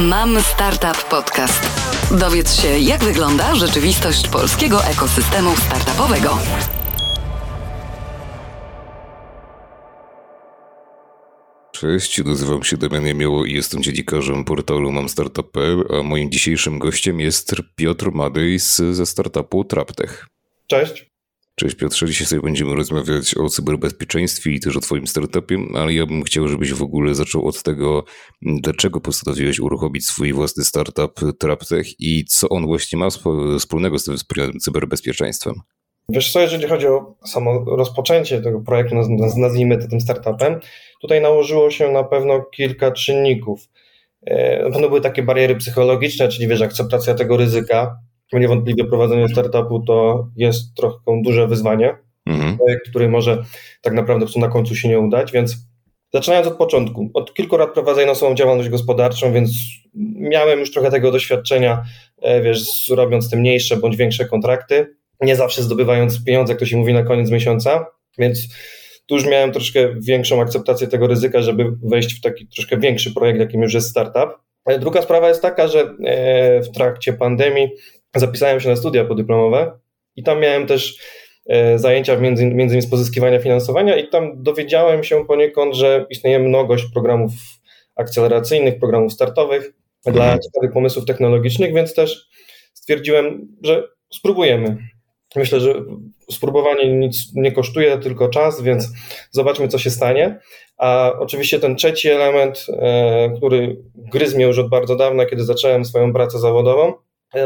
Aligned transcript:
Mam 0.00 0.40
Startup 0.40 1.04
Podcast. 1.10 1.62
Dowiedz 2.20 2.62
się, 2.62 2.68
jak 2.78 3.04
wygląda 3.04 3.54
rzeczywistość 3.54 4.28
polskiego 4.28 4.84
ekosystemu 4.84 5.56
startupowego. 5.56 6.38
Cześć, 11.72 12.24
nazywam 12.24 12.64
się 12.64 12.76
Damian 12.76 13.06
Jemioło 13.06 13.44
i 13.44 13.52
jestem 13.52 13.82
dziennikarzem 13.82 14.44
portalu 14.44 14.92
mamstartup.pl, 14.92 15.84
a 15.98 16.02
moim 16.02 16.30
dzisiejszym 16.30 16.78
gościem 16.78 17.20
jest 17.20 17.54
Piotr 17.76 18.10
Madej 18.12 18.58
ze 18.90 19.06
startupu 19.06 19.64
TrapTech. 19.64 20.26
Cześć. 20.66 21.15
Cześć 21.58 21.76
Piotrze, 21.76 22.06
dzisiaj 22.06 22.26
sobie 22.26 22.42
będziemy 22.42 22.74
rozmawiać 22.74 23.36
o 23.36 23.48
cyberbezpieczeństwie 23.48 24.50
i 24.50 24.60
też 24.60 24.76
o 24.76 24.80
Twoim 24.80 25.06
startupie, 25.06 25.58
ale 25.74 25.94
ja 25.94 26.06
bym 26.06 26.22
chciał, 26.22 26.48
żebyś 26.48 26.72
w 26.72 26.82
ogóle 26.82 27.14
zaczął 27.14 27.48
od 27.48 27.62
tego, 27.62 28.04
dlaczego 28.42 29.00
postanowiłeś 29.00 29.60
uruchomić 29.60 30.06
swój 30.06 30.32
własny 30.32 30.64
startup 30.64 31.20
TrapTech 31.38 32.00
i 32.00 32.24
co 32.24 32.48
on 32.48 32.66
właśnie 32.66 32.98
ma 32.98 33.08
wspólnego 33.58 33.98
z 33.98 34.04
tym 34.04 34.16
cyberbezpieczeństwem. 34.60 35.54
Wiesz 36.08 36.32
co, 36.32 36.40
jeżeli 36.40 36.68
chodzi 36.68 36.86
o 36.86 37.14
samo 37.24 37.64
rozpoczęcie 37.76 38.40
tego 38.40 38.60
projektu, 38.60 38.94
nazwijmy 39.36 39.78
to 39.78 39.88
tym 39.88 40.00
startupem, 40.00 40.60
tutaj 41.00 41.20
nałożyło 41.20 41.70
się 41.70 41.92
na 41.92 42.04
pewno 42.04 42.40
kilka 42.40 42.90
czynników. 42.92 43.68
E, 44.22 44.64
na 44.64 44.70
pewno 44.70 44.88
były 44.88 45.00
takie 45.00 45.22
bariery 45.22 45.56
psychologiczne, 45.56 46.28
czyli 46.28 46.48
wiesz, 46.48 46.62
akceptacja 46.62 47.14
tego 47.14 47.36
ryzyka, 47.36 47.98
niewątpliwie 48.32 48.84
prowadzenie 48.84 49.28
startupu 49.28 49.80
to 49.80 50.28
jest 50.36 50.74
trochę 50.74 51.22
duże 51.24 51.46
wyzwanie, 51.46 51.96
mhm. 52.26 52.58
który 52.88 53.08
może 53.08 53.44
tak 53.82 53.94
naprawdę 53.94 54.26
na 54.36 54.48
końcu 54.48 54.74
się 54.74 54.88
nie 54.88 55.00
udać, 55.00 55.32
więc 55.32 55.56
zaczynając 56.14 56.46
od 56.46 56.56
początku, 56.56 57.10
od 57.14 57.34
kilku 57.34 57.56
lat 57.56 57.72
prowadzę 57.72 58.14
swoją 58.14 58.34
działalność 58.34 58.68
gospodarczą, 58.68 59.32
więc 59.32 59.50
miałem 60.14 60.60
już 60.60 60.72
trochę 60.72 60.90
tego 60.90 61.12
doświadczenia, 61.12 61.84
e, 62.22 62.42
wiesz, 62.42 62.88
robiąc 62.88 63.30
te 63.30 63.36
mniejsze 63.36 63.76
bądź 63.76 63.96
większe 63.96 64.24
kontrakty, 64.24 64.96
nie 65.20 65.36
zawsze 65.36 65.62
zdobywając 65.62 66.24
pieniądze, 66.24 66.52
jak 66.52 66.60
to 66.60 66.66
się 66.66 66.76
mówi, 66.76 66.94
na 66.94 67.02
koniec 67.02 67.30
miesiąca, 67.30 67.86
więc 68.18 68.48
tu 69.06 69.14
już 69.14 69.26
miałem 69.26 69.52
troszkę 69.52 69.94
większą 70.00 70.40
akceptację 70.40 70.86
tego 70.86 71.06
ryzyka, 71.06 71.42
żeby 71.42 71.72
wejść 71.82 72.18
w 72.18 72.20
taki 72.20 72.46
troszkę 72.46 72.76
większy 72.76 73.14
projekt, 73.14 73.40
jakim 73.40 73.62
już 73.62 73.74
jest 73.74 73.90
startup. 73.90 74.30
Druga 74.80 75.02
sprawa 75.02 75.28
jest 75.28 75.42
taka, 75.42 75.68
że 75.68 75.80
e, 76.04 76.62
w 76.62 76.70
trakcie 76.70 77.12
pandemii 77.12 77.68
zapisałem 78.18 78.60
się 78.60 78.68
na 78.68 78.76
studia 78.76 79.04
podyplomowe 79.04 79.78
i 80.16 80.22
tam 80.22 80.40
miałem 80.40 80.66
też 80.66 80.98
e, 81.46 81.78
zajęcia 81.78 82.16
między, 82.16 82.46
między 82.46 82.74
innymi 82.74 82.82
z 82.82 82.90
pozyskiwania 82.90 83.38
finansowania 83.38 83.96
i 83.96 84.08
tam 84.08 84.42
dowiedziałem 84.42 85.04
się 85.04 85.26
poniekąd, 85.26 85.74
że 85.74 86.06
istnieje 86.10 86.38
mnogość 86.38 86.84
programów 86.92 87.32
akceleracyjnych, 87.96 88.78
programów 88.78 89.12
startowych 89.12 89.72
dla 90.04 90.24
mhm. 90.24 90.40
ciekawych 90.40 90.72
pomysłów 90.72 91.04
technologicznych, 91.04 91.74
więc 91.74 91.94
też 91.94 92.28
stwierdziłem, 92.74 93.48
że 93.62 93.88
spróbujemy. 94.12 94.76
Myślę, 95.36 95.60
że 95.60 95.74
spróbowanie 96.30 96.92
nic 96.92 97.16
nie 97.34 97.52
kosztuje, 97.52 97.98
tylko 97.98 98.28
czas, 98.28 98.62
więc 98.62 98.88
zobaczmy, 99.30 99.68
co 99.68 99.78
się 99.78 99.90
stanie. 99.90 100.40
A 100.76 101.12
oczywiście 101.18 101.60
ten 101.60 101.76
trzeci 101.76 102.08
element, 102.08 102.66
e, 102.68 103.30
który 103.36 103.76
gryzł 103.94 104.36
mnie 104.36 104.44
już 104.44 104.58
od 104.58 104.68
bardzo 104.68 104.96
dawna, 104.96 105.26
kiedy 105.26 105.44
zacząłem 105.44 105.84
swoją 105.84 106.12
pracę 106.12 106.38
zawodową, 106.38 106.92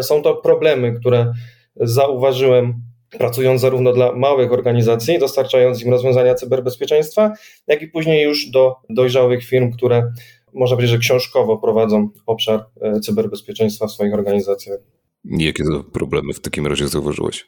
są 0.02 0.22
to 0.22 0.36
problemy, 0.36 0.92
które 1.00 1.32
zauważyłem 1.76 2.74
pracując 3.18 3.60
zarówno 3.60 3.92
dla 3.92 4.12
małych 4.12 4.52
organizacji, 4.52 5.18
dostarczając 5.18 5.82
im 5.82 5.90
rozwiązania 5.90 6.34
cyberbezpieczeństwa, 6.34 7.32
jak 7.66 7.82
i 7.82 7.88
później 7.88 8.24
już 8.24 8.50
do 8.50 8.76
dojrzałych 8.90 9.44
firm, 9.44 9.72
które 9.72 10.12
można 10.54 10.76
powiedzieć, 10.76 10.92
że 10.92 10.98
książkowo 10.98 11.58
prowadzą 11.58 12.08
obszar 12.26 12.66
e, 12.80 13.00
cyberbezpieczeństwa 13.00 13.86
w 13.86 13.92
swoich 13.92 14.14
organizacjach. 14.14 14.78
Jakie 15.24 15.64
to 15.64 15.84
problemy 15.84 16.32
w 16.32 16.40
takim 16.40 16.66
razie 16.66 16.88
zauważyłeś? 16.88 17.46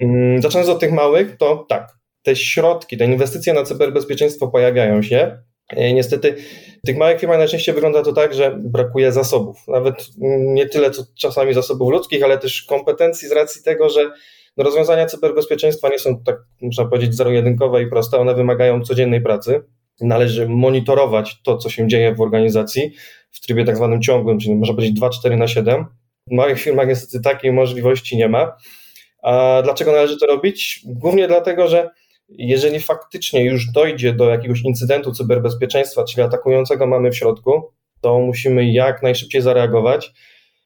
Mm, 0.00 0.42
zaczynając 0.42 0.70
od 0.70 0.80
tych 0.80 0.92
małych, 0.92 1.36
to 1.36 1.66
tak, 1.68 1.98
te 2.22 2.36
środki, 2.36 2.96
te 2.96 3.04
inwestycje 3.04 3.54
na 3.54 3.62
cyberbezpieczeństwo 3.62 4.48
pojawiają 4.48 5.02
się. 5.02 5.42
E, 5.68 5.92
niestety 5.92 6.36
w 6.84 6.86
tych 6.86 6.96
małych 6.96 7.20
firmach 7.20 7.38
najczęściej 7.38 7.74
wygląda 7.74 8.02
to 8.02 8.12
tak, 8.12 8.34
że 8.34 8.58
brakuje 8.58 9.12
zasobów. 9.12 9.56
Nawet 9.68 9.94
nie 10.38 10.66
tyle 10.66 10.90
co 10.90 11.02
czasami 11.18 11.54
zasobów 11.54 11.92
ludzkich, 11.92 12.24
ale 12.24 12.38
też 12.38 12.62
kompetencji 12.62 13.28
z 13.28 13.32
racji 13.32 13.62
tego, 13.62 13.88
że 13.88 14.10
no 14.56 14.64
rozwiązania 14.64 15.06
cyberbezpieczeństwa 15.06 15.88
nie 15.88 15.98
są 15.98 16.22
tak, 16.22 16.36
można 16.62 16.84
powiedzieć, 16.84 17.14
zero-jedynkowe 17.14 17.82
i 17.82 17.86
proste. 17.86 18.18
One 18.18 18.34
wymagają 18.34 18.82
codziennej 18.82 19.20
pracy. 19.20 19.60
Należy 20.00 20.48
monitorować 20.48 21.42
to, 21.42 21.56
co 21.56 21.70
się 21.70 21.88
dzieje 21.88 22.14
w 22.14 22.20
organizacji 22.20 22.92
w 23.30 23.40
trybie 23.40 23.64
tak 23.64 23.76
zwanym 23.76 24.02
ciągłym, 24.02 24.38
czyli 24.38 24.54
można 24.54 24.74
powiedzieć 24.74 25.00
2-4 25.00 25.36
na 25.36 25.48
7. 25.48 25.84
W 26.26 26.34
małych 26.34 26.60
firmach 26.60 26.88
niestety 26.88 27.22
takiej 27.24 27.52
możliwości 27.52 28.16
nie 28.16 28.28
ma. 28.28 28.56
A 29.22 29.60
dlaczego 29.64 29.92
należy 29.92 30.18
to 30.18 30.26
robić? 30.26 30.80
Głównie 30.86 31.28
dlatego, 31.28 31.68
że 31.68 31.90
jeżeli 32.28 32.80
faktycznie 32.80 33.44
już 33.44 33.70
dojdzie 33.72 34.12
do 34.12 34.30
jakiegoś 34.30 34.62
incydentu 34.62 35.12
cyberbezpieczeństwa, 35.12 36.04
czyli 36.04 36.22
atakującego 36.22 36.86
mamy 36.86 37.10
w 37.10 37.16
środku, 37.16 37.62
to 38.00 38.18
musimy 38.18 38.72
jak 38.72 39.02
najszybciej 39.02 39.42
zareagować. 39.42 40.12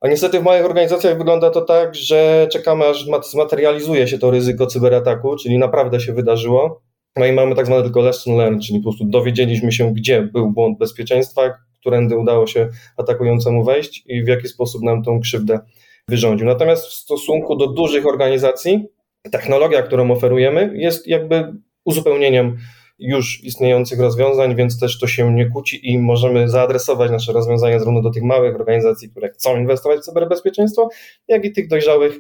A 0.01 0.09
niestety 0.09 0.41
w 0.41 0.43
małych 0.43 0.65
organizacjach 0.65 1.19
wygląda 1.19 1.51
to 1.51 1.61
tak, 1.61 1.95
że 1.95 2.49
czekamy 2.53 2.87
aż 2.87 3.07
zmaterializuje 3.31 4.09
się 4.09 4.19
to 4.19 4.31
ryzyko 4.31 4.67
cyberataku, 4.67 5.37
czyli 5.37 5.59
naprawdę 5.59 6.01
się 6.01 6.13
wydarzyło. 6.13 6.83
No 7.17 7.27
i 7.27 7.33
mamy 7.33 7.55
tak 7.55 7.67
zwane 7.67 7.83
tylko 7.83 8.01
lesson 8.01 8.37
learned, 8.37 8.63
czyli 8.63 8.79
po 8.79 8.83
prostu 8.83 9.05
dowiedzieliśmy 9.05 9.73
się, 9.73 9.95
gdzie 9.95 10.23
był 10.23 10.51
błąd 10.51 10.79
bezpieczeństwa, 10.79 11.55
którędy 11.81 12.17
udało 12.17 12.47
się 12.47 12.69
atakującemu 12.97 13.65
wejść 13.65 14.05
i 14.07 14.25
w 14.25 14.29
jaki 14.29 14.49
sposób 14.49 14.83
nam 14.83 15.03
tą 15.03 15.21
krzywdę 15.21 15.61
wyrządził. 16.09 16.47
Natomiast 16.47 16.87
w 16.87 16.93
stosunku 16.93 17.57
do 17.57 17.67
dużych 17.67 18.07
organizacji, 18.07 18.87
technologia, 19.31 19.83
którą 19.83 20.11
oferujemy, 20.11 20.73
jest 20.75 21.07
jakby 21.07 21.53
uzupełnieniem 21.85 22.57
już 22.99 23.45
istniejących 23.45 24.01
rozwiązań, 24.01 24.57
więc 24.57 24.81
też 24.81 24.99
to 24.99 25.07
się 25.07 25.35
nie 25.35 25.47
kłóci 25.47 25.91
i 25.93 25.99
możemy 25.99 26.49
zaadresować 26.49 27.11
nasze 27.11 27.33
rozwiązania 27.33 27.79
zarówno 27.79 28.03
do 28.03 28.11
tych 28.11 28.23
małych 28.23 28.55
organizacji, 28.55 29.11
które 29.11 29.29
chcą 29.29 29.61
inwestować 29.61 30.01
w 30.01 30.05
cyberbezpieczeństwo, 30.05 30.89
jak 31.29 31.45
i 31.45 31.53
tych 31.53 31.69
dojrzałych 31.69 32.19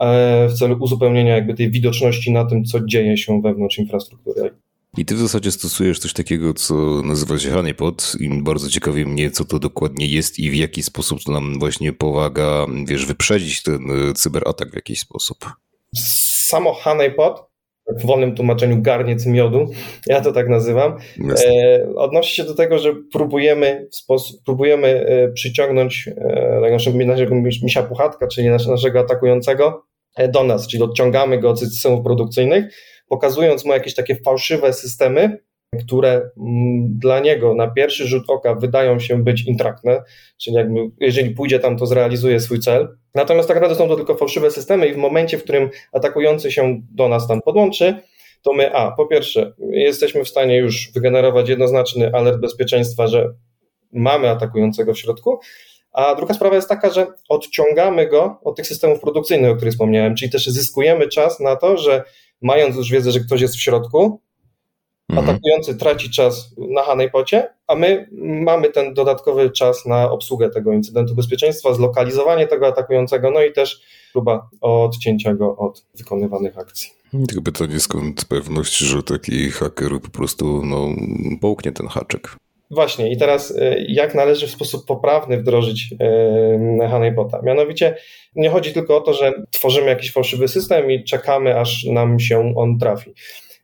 e, 0.00 0.48
w 0.48 0.54
celu 0.54 0.76
uzupełnienia 0.80 1.34
jakby 1.34 1.54
tej 1.54 1.70
widoczności 1.70 2.32
na 2.32 2.44
tym, 2.44 2.64
co 2.64 2.80
dzieje 2.80 3.16
się 3.16 3.42
wewnątrz 3.42 3.78
infrastruktury. 3.78 4.50
I 4.96 5.04
ty 5.04 5.14
w 5.14 5.18
zasadzie 5.18 5.52
stosujesz 5.52 5.98
coś 5.98 6.12
takiego, 6.12 6.54
co 6.54 6.74
nazywa 7.04 7.38
się 7.38 7.50
honeypot 7.50 8.12
i 8.20 8.42
bardzo 8.42 8.70
ciekawi 8.70 9.06
mnie, 9.06 9.30
co 9.30 9.44
to 9.44 9.58
dokładnie 9.58 10.06
jest 10.06 10.38
i 10.38 10.50
w 10.50 10.54
jaki 10.54 10.82
sposób 10.82 11.22
to 11.22 11.32
nam 11.32 11.58
właśnie 11.58 11.92
pomaga, 11.92 12.66
wiesz, 12.86 13.06
wyprzedzić 13.06 13.62
ten 13.62 13.90
e, 13.90 14.14
cyberatak 14.14 14.70
w 14.70 14.74
jakiś 14.74 15.00
sposób. 15.00 15.46
Samo 15.96 16.72
honeypot 16.72 17.54
w 17.86 18.06
wolnym 18.06 18.34
tłumaczeniu 18.34 18.82
garniec 18.82 19.26
miodu, 19.26 19.70
ja 20.06 20.20
to 20.20 20.32
tak 20.32 20.48
nazywam, 20.48 20.98
e, 21.46 21.94
odnosi 21.96 22.34
się 22.34 22.44
do 22.44 22.54
tego, 22.54 22.78
że 22.78 22.94
próbujemy, 23.12 23.88
sposób, 23.90 24.40
próbujemy 24.44 24.88
e, 24.88 25.28
przyciągnąć 25.32 26.08
e, 26.08 26.70
naszego, 26.70 26.98
naszego 27.04 27.34
misia 27.34 27.82
puchatka, 27.82 28.26
czyli 28.26 28.48
naszego 28.48 29.00
atakującego 29.00 29.84
e, 30.16 30.28
do 30.28 30.44
nas, 30.44 30.68
czyli 30.68 30.82
odciągamy 30.82 31.38
go 31.38 31.50
od 31.50 31.60
systemów 31.60 32.04
produkcyjnych, 32.04 32.64
pokazując 33.08 33.64
mu 33.64 33.72
jakieś 33.72 33.94
takie 33.94 34.16
fałszywe 34.16 34.72
systemy, 34.72 35.38
które 35.76 36.10
mm, 36.10 36.98
dla 36.98 37.20
niego 37.20 37.54
na 37.54 37.66
pierwszy 37.66 38.06
rzut 38.06 38.24
oka 38.28 38.54
wydają 38.54 38.98
się 38.98 39.24
być 39.24 39.46
intratne, 39.46 40.02
czyli 40.42 40.56
jakby 40.56 40.80
jeżeli 41.00 41.30
pójdzie 41.30 41.58
tam, 41.58 41.76
to 41.76 41.86
zrealizuje 41.86 42.40
swój 42.40 42.60
cel. 42.60 42.88
Natomiast 43.14 43.48
tak 43.48 43.56
naprawdę 43.56 43.76
są 43.76 43.88
to 43.88 43.96
tylko 43.96 44.14
fałszywe 44.14 44.50
systemy 44.50 44.86
i 44.86 44.94
w 44.94 44.96
momencie, 44.96 45.38
w 45.38 45.42
którym 45.44 45.70
atakujący 45.92 46.52
się 46.52 46.80
do 46.90 47.08
nas 47.08 47.28
tam 47.28 47.42
podłączy, 47.42 47.94
to 48.42 48.52
my, 48.52 48.74
a 48.74 48.90
po 48.90 49.06
pierwsze, 49.06 49.52
jesteśmy 49.70 50.24
w 50.24 50.28
stanie 50.28 50.56
już 50.56 50.92
wygenerować 50.94 51.48
jednoznaczny 51.48 52.10
alert 52.12 52.40
bezpieczeństwa, 52.40 53.06
że 53.06 53.34
mamy 53.92 54.30
atakującego 54.30 54.94
w 54.94 54.98
środku, 54.98 55.38
a 55.92 56.14
druga 56.14 56.34
sprawa 56.34 56.56
jest 56.56 56.68
taka, 56.68 56.90
że 56.90 57.06
odciągamy 57.28 58.06
go 58.08 58.40
od 58.44 58.56
tych 58.56 58.66
systemów 58.66 59.00
produkcyjnych, 59.00 59.50
o 59.50 59.54
których 59.54 59.72
wspomniałem, 59.72 60.16
czyli 60.16 60.30
też 60.30 60.46
zyskujemy 60.46 61.08
czas 61.08 61.40
na 61.40 61.56
to, 61.56 61.76
że 61.76 62.04
mając 62.42 62.76
już 62.76 62.90
wiedzę, 62.90 63.12
że 63.12 63.20
ktoś 63.20 63.40
jest 63.40 63.56
w 63.56 63.60
środku, 63.60 64.20
mhm. 65.10 65.28
atakujący 65.28 65.74
traci 65.74 66.10
czas 66.10 66.54
na 66.56 66.82
honeypocie, 66.82 67.54
a 67.66 67.74
my 67.74 68.08
mamy 68.22 68.70
ten 68.70 68.94
dodatkowy 68.94 69.50
czas 69.50 69.86
na 69.86 70.10
obsługę 70.10 70.50
tego 70.50 70.72
incydentu 70.72 71.14
bezpieczeństwa, 71.14 71.74
zlokalizowanie 71.74 72.46
tego 72.46 72.66
atakującego, 72.66 73.30
no 73.30 73.42
i 73.42 73.52
też 73.52 73.80
próba 74.12 74.48
odcięcia 74.60 75.34
go 75.34 75.56
od 75.56 75.86
wykonywanych 75.94 76.58
akcji. 76.58 76.90
Tylko 77.28 77.42
pytanie, 77.42 77.80
skąd 77.80 78.24
pewność, 78.24 78.78
że 78.78 79.02
taki 79.02 79.50
haker 79.50 79.90
po 80.02 80.10
prostu 80.10 80.62
no, 80.64 80.88
połknie 81.40 81.72
ten 81.72 81.86
haczek? 81.86 82.36
Właśnie, 82.70 83.12
i 83.12 83.16
teraz 83.16 83.50
y, 83.50 83.86
jak 83.88 84.14
należy 84.14 84.46
w 84.46 84.50
sposób 84.50 84.86
poprawny 84.86 85.38
wdrożyć 85.38 85.94
y, 86.82 86.88
honeypota? 86.88 87.40
Mianowicie 87.42 87.96
nie 88.36 88.50
chodzi 88.50 88.72
tylko 88.72 88.96
o 88.96 89.00
to, 89.00 89.14
że 89.14 89.32
tworzymy 89.50 89.86
jakiś 89.86 90.12
fałszywy 90.12 90.48
system 90.48 90.90
i 90.90 91.04
czekamy, 91.04 91.60
aż 91.60 91.84
nam 91.84 92.20
się 92.20 92.54
on 92.56 92.78
trafi. 92.78 93.14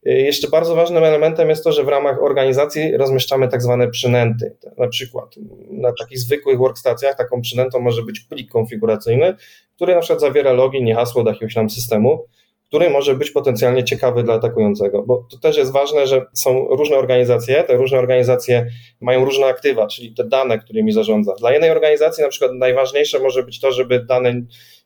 Jeszcze 0.03 0.49
bardzo 0.49 0.75
ważnym 0.75 1.05
elementem 1.05 1.49
jest 1.49 1.65
to, 1.65 1.73
że 1.73 1.85
w 1.85 1.89
ramach 1.89 2.23
organizacji 2.23 2.97
rozmieszczamy 2.97 3.49
tak 3.49 3.63
zwane 3.63 3.89
przynęty. 3.89 4.57
Na 4.79 4.89
przykład 4.89 5.35
na 5.71 5.93
takich 5.99 6.19
zwykłych 6.19 6.59
workstacjach 6.59 7.17
taką 7.17 7.41
przynętą 7.41 7.81
może 7.81 8.03
być 8.03 8.21
plik 8.21 8.51
konfiguracyjny, 8.51 9.35
który 9.77 9.95
na 9.95 10.01
przykład 10.01 10.21
zawiera 10.21 10.53
login 10.53 10.89
i 10.89 10.93
hasło 10.93 11.25
do 11.25 11.31
jakiegoś 11.31 11.55
tam 11.55 11.71
systemu, 11.71 12.25
który 12.71 12.91
może 12.91 13.15
być 13.15 13.31
potencjalnie 13.31 13.85
ciekawy 13.85 14.23
dla 14.23 14.35
atakującego, 14.35 15.03
bo 15.03 15.27
to 15.31 15.39
też 15.39 15.57
jest 15.57 15.73
ważne, 15.73 16.07
że 16.07 16.27
są 16.33 16.69
różne 16.69 16.97
organizacje, 16.97 17.65
te 17.65 17.77
różne 17.77 17.99
organizacje 17.99 18.67
mają 19.01 19.25
różne 19.25 19.47
aktywa, 19.47 19.87
czyli 19.87 20.15
te 20.15 20.25
dane, 20.25 20.59
którymi 20.59 20.93
zarządza. 20.93 21.35
Dla 21.35 21.53
jednej 21.53 21.71
organizacji 21.71 22.23
na 22.23 22.29
przykład 22.29 22.53
najważniejsze 22.55 23.19
może 23.19 23.43
być 23.43 23.61
to, 23.61 23.73
żeby 23.73 24.05
dane 24.05 24.43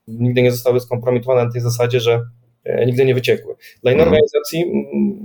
nigdy 0.09 0.43
nie 0.43 0.53
zostały 0.53 0.81
skompromitowane 0.81 1.45
na 1.45 1.53
tej 1.53 1.61
zasadzie, 1.61 2.01
że 2.01 2.21
nigdy 2.87 3.05
nie 3.05 3.15
wyciekły. 3.15 3.55
Dla 3.83 3.93
innej 3.93 4.07
mhm. 4.07 4.09
organizacji 4.09 4.65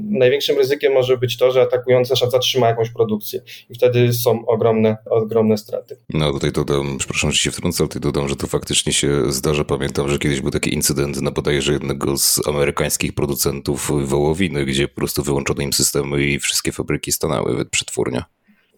największym 0.09 0.57
ryzykiem 0.57 0.93
może 0.93 1.17
być 1.17 1.37
to, 1.37 1.51
że 1.51 1.61
atakujący 1.61 2.13
zatrzyma 2.31 2.67
jakąś 2.67 2.89
produkcję 2.89 3.41
i 3.69 3.75
wtedy 3.75 4.13
są 4.13 4.45
ogromne, 4.45 4.97
ogromne 5.05 5.57
straty. 5.57 5.97
No 6.09 6.31
tutaj 6.31 6.51
dodam, 6.51 6.97
przepraszam, 6.97 7.31
że 7.31 7.37
się 7.37 7.51
wtrącę, 7.51 7.83
ale 7.83 7.87
tutaj 7.87 8.01
dodam, 8.01 8.29
że 8.29 8.35
to 8.35 8.47
faktycznie 8.47 8.93
się 8.93 9.31
zdarza. 9.31 9.63
Pamiętam, 9.63 10.09
że 10.09 10.19
kiedyś 10.19 10.41
był 10.41 10.51
taki 10.51 10.73
incydent 10.73 11.21
na 11.21 11.31
bodajże 11.31 11.73
jednego 11.73 12.17
z 12.17 12.47
amerykańskich 12.47 13.13
producentów 13.13 13.91
wołowiny, 14.09 14.65
gdzie 14.65 14.87
po 14.87 14.95
prostu 14.95 15.23
wyłączono 15.23 15.61
im 15.61 15.73
systemy 15.73 16.23
i 16.23 16.39
wszystkie 16.39 16.71
fabryki 16.71 17.11
stanęły 17.11 17.65
przetwórnia. 17.65 18.25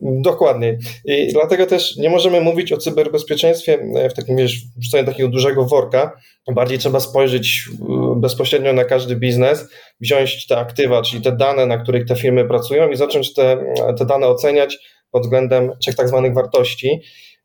Dokładnie. 0.01 0.77
I 1.06 1.27
dlatego 1.33 1.65
też 1.65 1.98
nie 1.98 2.09
możemy 2.09 2.42
mówić 2.42 2.74
o 2.74 2.77
cyberbezpieczeństwie 2.77 3.80
e, 3.95 4.09
w 4.09 4.13
takim, 4.13 4.38
wiesz, 4.38 4.62
wrzuceniu 4.77 5.06
takiego 5.06 5.30
dużego 5.30 5.65
worka. 5.65 6.12
Bardziej 6.53 6.77
trzeba 6.77 7.00
spojrzeć 7.00 7.69
e, 7.69 8.19
bezpośrednio 8.19 8.74
na 8.74 8.86
każdy 8.86 9.15
biznes, 9.15 9.69
wziąć 10.00 10.48
te 10.48 10.57
aktywa, 10.57 11.01
czyli 11.01 11.24
te 11.24 11.31
dane, 11.31 11.65
na 11.65 11.77
których 11.77 12.06
te 12.06 12.15
firmy 12.15 12.45
pracują 12.45 12.89
i 12.89 12.95
zacząć 12.95 13.33
te, 13.33 13.74
te 13.98 14.06
dane 14.06 14.27
oceniać 14.27 14.77
pod 15.12 15.24
względem 15.24 15.71
trzech 15.80 15.95
tak 15.95 16.07
zwanych 16.07 16.33
wartości, 16.33 17.01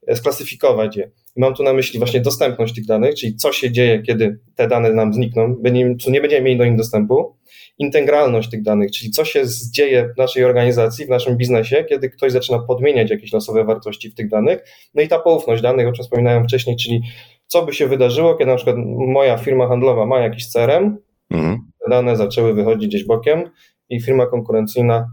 e, 0.06 0.16
sklasyfikować 0.16 0.96
je. 0.96 1.10
Mam 1.36 1.54
tu 1.54 1.62
na 1.62 1.72
myśli 1.72 1.98
właśnie 1.98 2.20
dostępność 2.20 2.74
tych 2.74 2.86
danych, 2.86 3.14
czyli 3.14 3.36
co 3.36 3.52
się 3.52 3.70
dzieje, 3.70 4.02
kiedy 4.02 4.38
te 4.54 4.68
dane 4.68 4.92
nam 4.92 5.14
znikną, 5.14 5.56
co 6.00 6.10
nie 6.10 6.20
będziemy 6.20 6.42
mieli 6.42 6.58
do 6.58 6.64
nich 6.64 6.76
dostępu, 6.76 7.35
integralność 7.78 8.50
tych 8.50 8.62
danych, 8.62 8.90
czyli 8.90 9.10
co 9.10 9.24
się 9.24 9.44
dzieje 9.72 10.08
w 10.14 10.18
naszej 10.18 10.44
organizacji, 10.44 11.06
w 11.06 11.08
naszym 11.08 11.36
biznesie, 11.36 11.84
kiedy 11.88 12.10
ktoś 12.10 12.32
zaczyna 12.32 12.58
podmieniać 12.58 13.10
jakieś 13.10 13.32
losowe 13.32 13.64
wartości 13.64 14.10
w 14.10 14.14
tych 14.14 14.28
danych, 14.28 14.64
no 14.94 15.02
i 15.02 15.08
ta 15.08 15.18
poufność 15.18 15.62
danych, 15.62 15.88
o 15.88 15.92
czym 15.92 16.02
wspominałem 16.02 16.44
wcześniej, 16.44 16.76
czyli 16.76 17.02
co 17.46 17.66
by 17.66 17.74
się 17.74 17.86
wydarzyło, 17.86 18.34
kiedy 18.34 18.50
na 18.50 18.56
przykład 18.56 18.76
moja 18.96 19.38
firma 19.38 19.68
handlowa 19.68 20.06
ma 20.06 20.18
jakiś 20.18 20.48
CRM, 20.48 20.96
mhm. 21.30 21.58
dane 21.90 22.16
zaczęły 22.16 22.54
wychodzić 22.54 22.88
gdzieś 22.88 23.04
bokiem 23.04 23.50
i 23.88 24.00
firma 24.00 24.26
konkurencyjna 24.26 25.10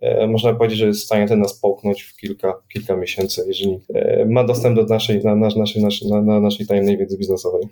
e, 0.00 0.26
można 0.26 0.54
powiedzieć, 0.54 0.78
że 0.78 0.86
jest 0.86 1.00
w 1.00 1.04
stanie 1.04 1.28
ten 1.28 1.40
nas 1.40 1.60
połknąć 1.60 2.02
w 2.02 2.16
kilka, 2.16 2.54
kilka 2.72 2.96
miesięcy, 2.96 3.44
jeżeli 3.46 3.80
e, 3.94 4.24
ma 4.24 4.44
dostęp 4.44 4.76
do 4.76 4.84
naszej, 4.84 5.24
na, 5.24 5.36
naszej, 5.36 5.82
naszej, 5.82 6.08
na, 6.08 6.22
na 6.22 6.40
naszej 6.40 6.66
tajemnej 6.66 6.98
wiedzy 6.98 7.18
biznesowej 7.18 7.62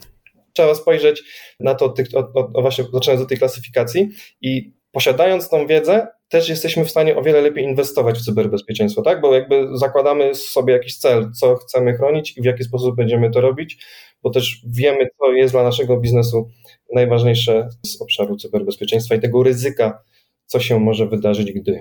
trzeba 0.55 0.75
spojrzeć 0.75 1.23
na 1.61 1.75
to, 1.75 1.95
o, 2.15 2.33
o, 2.55 2.63
właśnie 2.63 2.85
zaczynając 2.93 3.23
od 3.23 3.29
tej 3.29 3.39
klasyfikacji 3.39 4.09
i 4.41 4.75
posiadając 4.93 5.49
tą 5.49 5.67
wiedzę, 5.67 6.07
też 6.29 6.49
jesteśmy 6.49 6.85
w 6.85 6.91
stanie 6.91 7.17
o 7.17 7.23
wiele 7.23 7.41
lepiej 7.41 7.65
inwestować 7.65 8.19
w 8.19 8.25
cyberbezpieczeństwo, 8.25 9.03
tak? 9.03 9.21
Bo 9.21 9.35
jakby 9.35 9.69
zakładamy 9.75 10.35
sobie 10.35 10.73
jakiś 10.73 10.97
cel, 10.97 11.31
co 11.33 11.57
chcemy 11.57 11.95
chronić 11.95 12.37
i 12.37 12.43
w 12.43 12.45
jaki 12.45 12.65
sposób 12.65 12.97
będziemy 12.97 13.31
to 13.31 13.41
robić, 13.41 13.85
bo 14.23 14.31
też 14.31 14.61
wiemy, 14.67 15.09
co 15.19 15.33
jest 15.33 15.55
dla 15.55 15.63
naszego 15.63 15.97
biznesu 15.97 16.51
najważniejsze 16.93 17.69
z 17.87 18.03
obszaru 18.03 18.37
cyberbezpieczeństwa 18.37 19.15
i 19.15 19.21
tego 19.21 19.43
ryzyka, 19.43 20.03
co 20.47 20.61
się 20.61 20.81
może 20.81 21.07
wydarzyć, 21.07 21.53
gdy. 21.53 21.81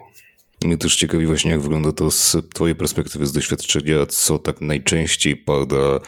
Mnie 0.64 0.78
też 0.78 0.96
ciekawi 0.96 1.26
właśnie, 1.26 1.52
jak 1.52 1.62
wygląda 1.62 1.92
to 1.92 2.12
z 2.12 2.38
Twojej 2.54 2.76
perspektywy, 2.76 3.26
z 3.26 3.32
doświadczenia, 3.32 4.06
co 4.06 4.40
tak 4.40 4.62
najczęściej 4.62 5.38
pada 5.38 6.00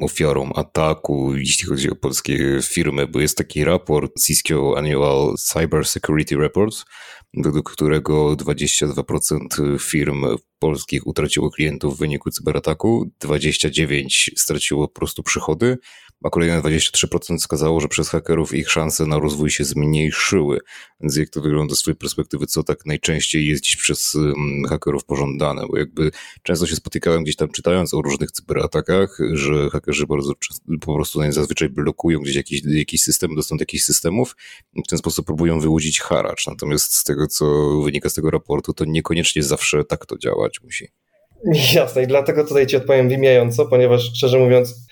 ofiarą 0.00 0.52
ataku, 0.52 1.36
jeśli 1.36 1.68
chodzi 1.68 1.90
o 1.90 1.96
polskie 1.96 2.58
firmy, 2.62 3.06
bo 3.06 3.20
jest 3.20 3.38
taki 3.38 3.64
raport 3.64 4.12
Cisco 4.26 4.78
Annual 4.78 5.34
Cyber 5.38 5.84
Security 5.84 6.36
Report, 6.36 6.84
według 7.34 7.72
którego 7.72 8.36
22% 8.36 9.78
firm 9.80 10.24
polskich 10.58 11.06
utraciło 11.06 11.50
klientów 11.50 11.96
w 11.96 11.98
wyniku 11.98 12.30
cyberataku, 12.30 13.10
29% 13.24 14.06
straciło 14.36 14.88
po 14.88 14.94
prostu 14.94 15.22
przychody, 15.22 15.78
a 16.24 16.30
kolejne 16.30 16.60
23% 16.60 17.38
wskazało, 17.38 17.80
że 17.80 17.88
przez 17.88 18.08
hakerów 18.08 18.54
ich 18.54 18.70
szanse 18.70 19.06
na 19.06 19.18
rozwój 19.18 19.50
się 19.50 19.64
zmniejszyły. 19.64 20.58
Więc 21.00 21.16
jak 21.16 21.28
to 21.28 21.40
wygląda 21.40 21.74
z 21.74 21.78
twojej 21.78 21.96
perspektywy, 21.96 22.46
co 22.46 22.62
tak 22.62 22.86
najczęściej 22.86 23.46
jest 23.46 23.62
dziś 23.62 23.76
przez 23.76 24.16
hakerów 24.68 25.04
pożądane? 25.04 25.62
Bo 25.70 25.78
jakby 25.78 26.10
często 26.42 26.66
się 26.66 26.76
spotykałem 26.76 27.22
gdzieś 27.22 27.36
tam 27.36 27.48
czytając 27.48 27.94
o 27.94 28.02
różnych 28.02 28.32
cyberatakach, 28.32 29.18
że 29.32 29.70
hakerzy 29.70 30.06
bardzo 30.06 30.32
po 30.80 30.94
prostu 30.94 31.32
zazwyczaj 31.32 31.68
blokują 31.68 32.20
gdzieś 32.20 32.36
jakiś, 32.36 32.62
jakiś 32.64 33.02
system, 33.02 33.34
dostęp 33.34 33.58
do 33.58 33.62
jakichś 33.62 33.84
systemów 33.84 34.36
i 34.74 34.82
w 34.82 34.86
ten 34.86 34.98
sposób 34.98 35.26
próbują 35.26 35.60
wyłudzić 35.60 36.00
haracz. 36.00 36.46
Natomiast 36.46 36.94
z 36.94 37.04
tego, 37.04 37.26
co 37.26 37.46
wynika 37.84 38.08
z 38.08 38.14
tego 38.14 38.30
raportu, 38.30 38.72
to 38.72 38.84
niekoniecznie 38.84 39.42
zawsze 39.42 39.84
tak 39.84 40.06
to 40.06 40.18
działać 40.18 40.62
musi. 40.62 40.88
Jasne, 41.74 42.02
i 42.02 42.06
dlatego 42.06 42.44
tutaj 42.44 42.66
Ci 42.66 42.76
odpowiem 42.76 43.08
wymieniająco, 43.08 43.66
ponieważ 43.66 44.12
szczerze 44.14 44.38
mówiąc, 44.38 44.86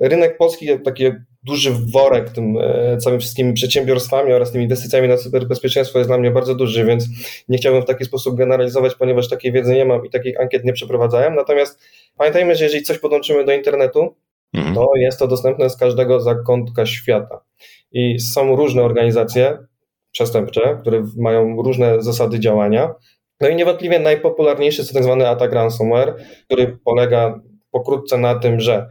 rynek 0.00 0.36
polski, 0.36 0.68
taki 0.84 1.04
duży 1.42 1.70
worek 1.92 2.30
tym 2.30 2.58
e, 2.60 2.96
całym 2.96 3.20
wszystkimi 3.20 3.52
przedsiębiorstwami 3.52 4.32
oraz 4.32 4.52
tymi 4.52 4.64
inwestycjami 4.64 5.08
na 5.08 5.16
cyberbezpieczeństwo 5.16 5.98
jest 5.98 6.10
dla 6.10 6.18
mnie 6.18 6.30
bardzo 6.30 6.54
duży, 6.54 6.84
więc 6.84 7.04
nie 7.48 7.58
chciałbym 7.58 7.82
w 7.82 7.86
taki 7.86 8.04
sposób 8.04 8.36
generalizować, 8.36 8.94
ponieważ 8.94 9.28
takiej 9.28 9.52
wiedzy 9.52 9.74
nie 9.74 9.84
mam 9.84 10.06
i 10.06 10.10
takich 10.10 10.40
ankiet 10.40 10.64
nie 10.64 10.72
przeprowadzałem. 10.72 11.34
Natomiast 11.34 11.80
pamiętajmy, 12.16 12.54
że 12.54 12.64
jeżeli 12.64 12.82
coś 12.82 12.98
podłączymy 12.98 13.44
do 13.44 13.52
internetu, 13.52 14.14
mhm. 14.54 14.74
to 14.74 14.86
jest 14.96 15.18
to 15.18 15.28
dostępne 15.28 15.70
z 15.70 15.76
każdego 15.76 16.20
zakątka 16.20 16.86
świata. 16.86 17.40
I 17.92 18.20
są 18.20 18.56
różne 18.56 18.82
organizacje 18.82 19.58
przestępcze, 20.12 20.78
które 20.80 21.04
mają 21.16 21.62
różne 21.62 22.02
zasady 22.02 22.40
działania. 22.40 22.94
No 23.40 23.48
i 23.48 23.56
niewątpliwie 23.56 23.98
najpopularniejszy 23.98 24.80
jest 24.80 24.94
tak 24.94 25.04
zwany 25.04 25.28
atak 25.28 25.52
ransomware, 25.52 26.14
który 26.46 26.78
polega 26.84 27.40
pokrótce 27.70 28.18
na 28.18 28.34
tym, 28.34 28.60
że 28.60 28.88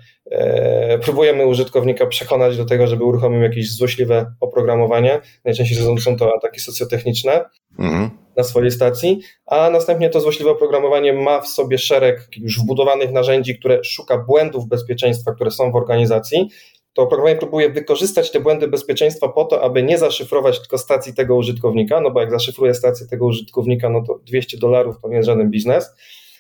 próbujemy 1.01 1.45
użytkownika 1.45 2.05
przekonać 2.05 2.57
do 2.57 2.65
tego, 2.65 2.87
żeby 2.87 3.03
uruchomił 3.03 3.41
jakieś 3.41 3.75
złośliwe 3.75 4.33
oprogramowanie. 4.39 5.21
Najczęściej 5.45 5.77
są, 5.77 5.97
są 5.97 6.17
to 6.17 6.33
ataki 6.37 6.59
socjotechniczne 6.59 7.45
mhm. 7.79 8.09
na 8.37 8.43
swojej 8.43 8.71
stacji, 8.71 9.19
a 9.45 9.69
następnie 9.69 10.09
to 10.09 10.21
złośliwe 10.21 10.51
oprogramowanie 10.51 11.13
ma 11.13 11.41
w 11.41 11.47
sobie 11.47 11.77
szereg 11.77 12.27
już 12.37 12.59
wbudowanych 12.59 13.11
narzędzi, 13.11 13.59
które 13.59 13.83
szuka 13.83 14.17
błędów 14.17 14.67
bezpieczeństwa, 14.67 15.33
które 15.33 15.51
są 15.51 15.71
w 15.71 15.75
organizacji. 15.75 16.49
To 16.93 17.01
oprogramowanie 17.01 17.39
próbuje 17.39 17.69
wykorzystać 17.69 18.31
te 18.31 18.39
błędy 18.39 18.67
bezpieczeństwa 18.67 19.29
po 19.29 19.45
to, 19.45 19.63
aby 19.63 19.83
nie 19.83 19.97
zaszyfrować 19.97 20.59
tylko 20.59 20.77
stacji 20.77 21.13
tego 21.13 21.35
użytkownika, 21.35 22.01
no 22.01 22.11
bo 22.11 22.21
jak 22.21 22.31
zaszyfruje 22.31 22.73
stację 22.73 23.07
tego 23.07 23.25
użytkownika, 23.25 23.89
no 23.89 24.03
to 24.07 24.19
200 24.25 24.57
dolarów 24.57 24.95
to 25.01 25.09
nie 25.09 25.15
jest 25.15 25.25
żaden 25.25 25.49
biznes 25.49 25.89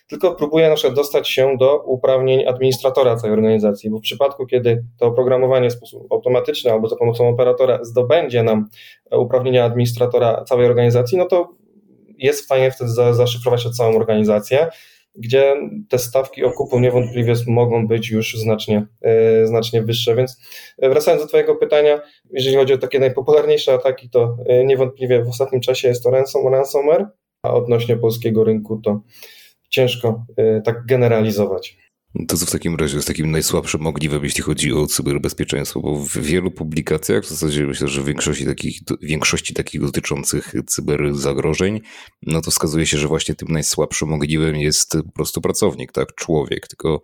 tylko 0.09 0.35
próbuje 0.35 0.69
na 0.69 0.75
przykład 0.75 0.95
dostać 0.95 1.29
się 1.29 1.57
do 1.59 1.83
uprawnień 1.83 2.47
administratora 2.47 3.15
całej 3.15 3.33
organizacji, 3.33 3.89
bo 3.89 3.97
w 3.97 4.01
przypadku, 4.01 4.45
kiedy 4.45 4.83
to 4.97 5.05
oprogramowanie 5.05 5.69
w 5.69 5.73
sposób 5.73 6.11
automatyczny 6.11 6.71
albo 6.71 6.89
za 6.89 6.95
pomocą 6.95 7.29
operatora 7.29 7.83
zdobędzie 7.83 8.43
nam 8.43 8.67
uprawnienia 9.11 9.65
administratora 9.65 10.43
całej 10.43 10.65
organizacji, 10.65 11.17
no 11.17 11.25
to 11.25 11.49
jest 12.17 12.41
w 12.41 12.45
stanie 12.45 12.71
wtedy 12.71 12.91
zaszyfrować 12.91 13.69
całą 13.77 13.95
organizację, 13.95 14.67
gdzie 15.15 15.55
te 15.89 15.99
stawki 15.99 16.43
okupu 16.43 16.79
niewątpliwie 16.79 17.33
mogą 17.47 17.87
być 17.87 18.09
już 18.09 18.37
znacznie, 18.37 18.85
yy, 19.01 19.47
znacznie 19.47 19.81
wyższe. 19.81 20.15
Więc 20.15 20.37
wracając 20.77 21.23
do 21.23 21.27
Twojego 21.27 21.55
pytania, 21.55 22.01
jeżeli 22.31 22.55
chodzi 22.55 22.73
o 22.73 22.77
takie 22.77 22.99
najpopularniejsze 22.99 23.73
ataki, 23.73 24.09
to 24.09 24.37
yy, 24.45 24.65
niewątpliwie 24.65 25.23
w 25.23 25.29
ostatnim 25.29 25.61
czasie 25.61 25.87
jest 25.87 26.03
to 26.03 26.11
ransom, 26.11 26.47
ransomware, 26.47 27.07
a 27.43 27.53
odnośnie 27.53 27.97
polskiego 27.97 28.43
rynku 28.43 28.81
to 28.83 29.01
ciężko 29.69 30.25
y, 30.39 30.61
tak 30.65 30.85
generalizować. 30.85 31.77
To 32.27 32.37
co 32.37 32.45
w 32.45 32.51
takim 32.51 32.75
razie 32.75 32.95
jest 32.95 33.07
takim 33.07 33.31
najsłabszym 33.31 33.87
ogniwem, 33.87 34.23
jeśli 34.23 34.43
chodzi 34.43 34.73
o 34.73 34.87
cyberbezpieczeństwo, 34.87 35.79
bo 35.79 35.95
w 35.95 36.17
wielu 36.17 36.51
publikacjach, 36.51 37.23
w 37.23 37.29
zasadzie 37.29 37.65
myślę, 37.65 37.87
że 37.87 38.01
w 38.01 38.05
większości 38.05 38.45
takich, 38.45 38.79
większości 39.01 39.53
takich 39.53 39.81
dotyczących 39.81 40.53
cyberzagrożeń, 40.67 41.81
no 42.21 42.41
to 42.41 42.51
wskazuje 42.51 42.85
się, 42.85 42.97
że 42.97 43.07
właśnie 43.07 43.35
tym 43.35 43.47
najsłabszym 43.51 44.13
ogniwem 44.13 44.55
jest 44.55 44.91
po 44.91 45.11
prostu 45.11 45.41
pracownik, 45.41 45.91
tak, 45.91 46.15
człowiek, 46.15 46.67
tylko 46.67 47.01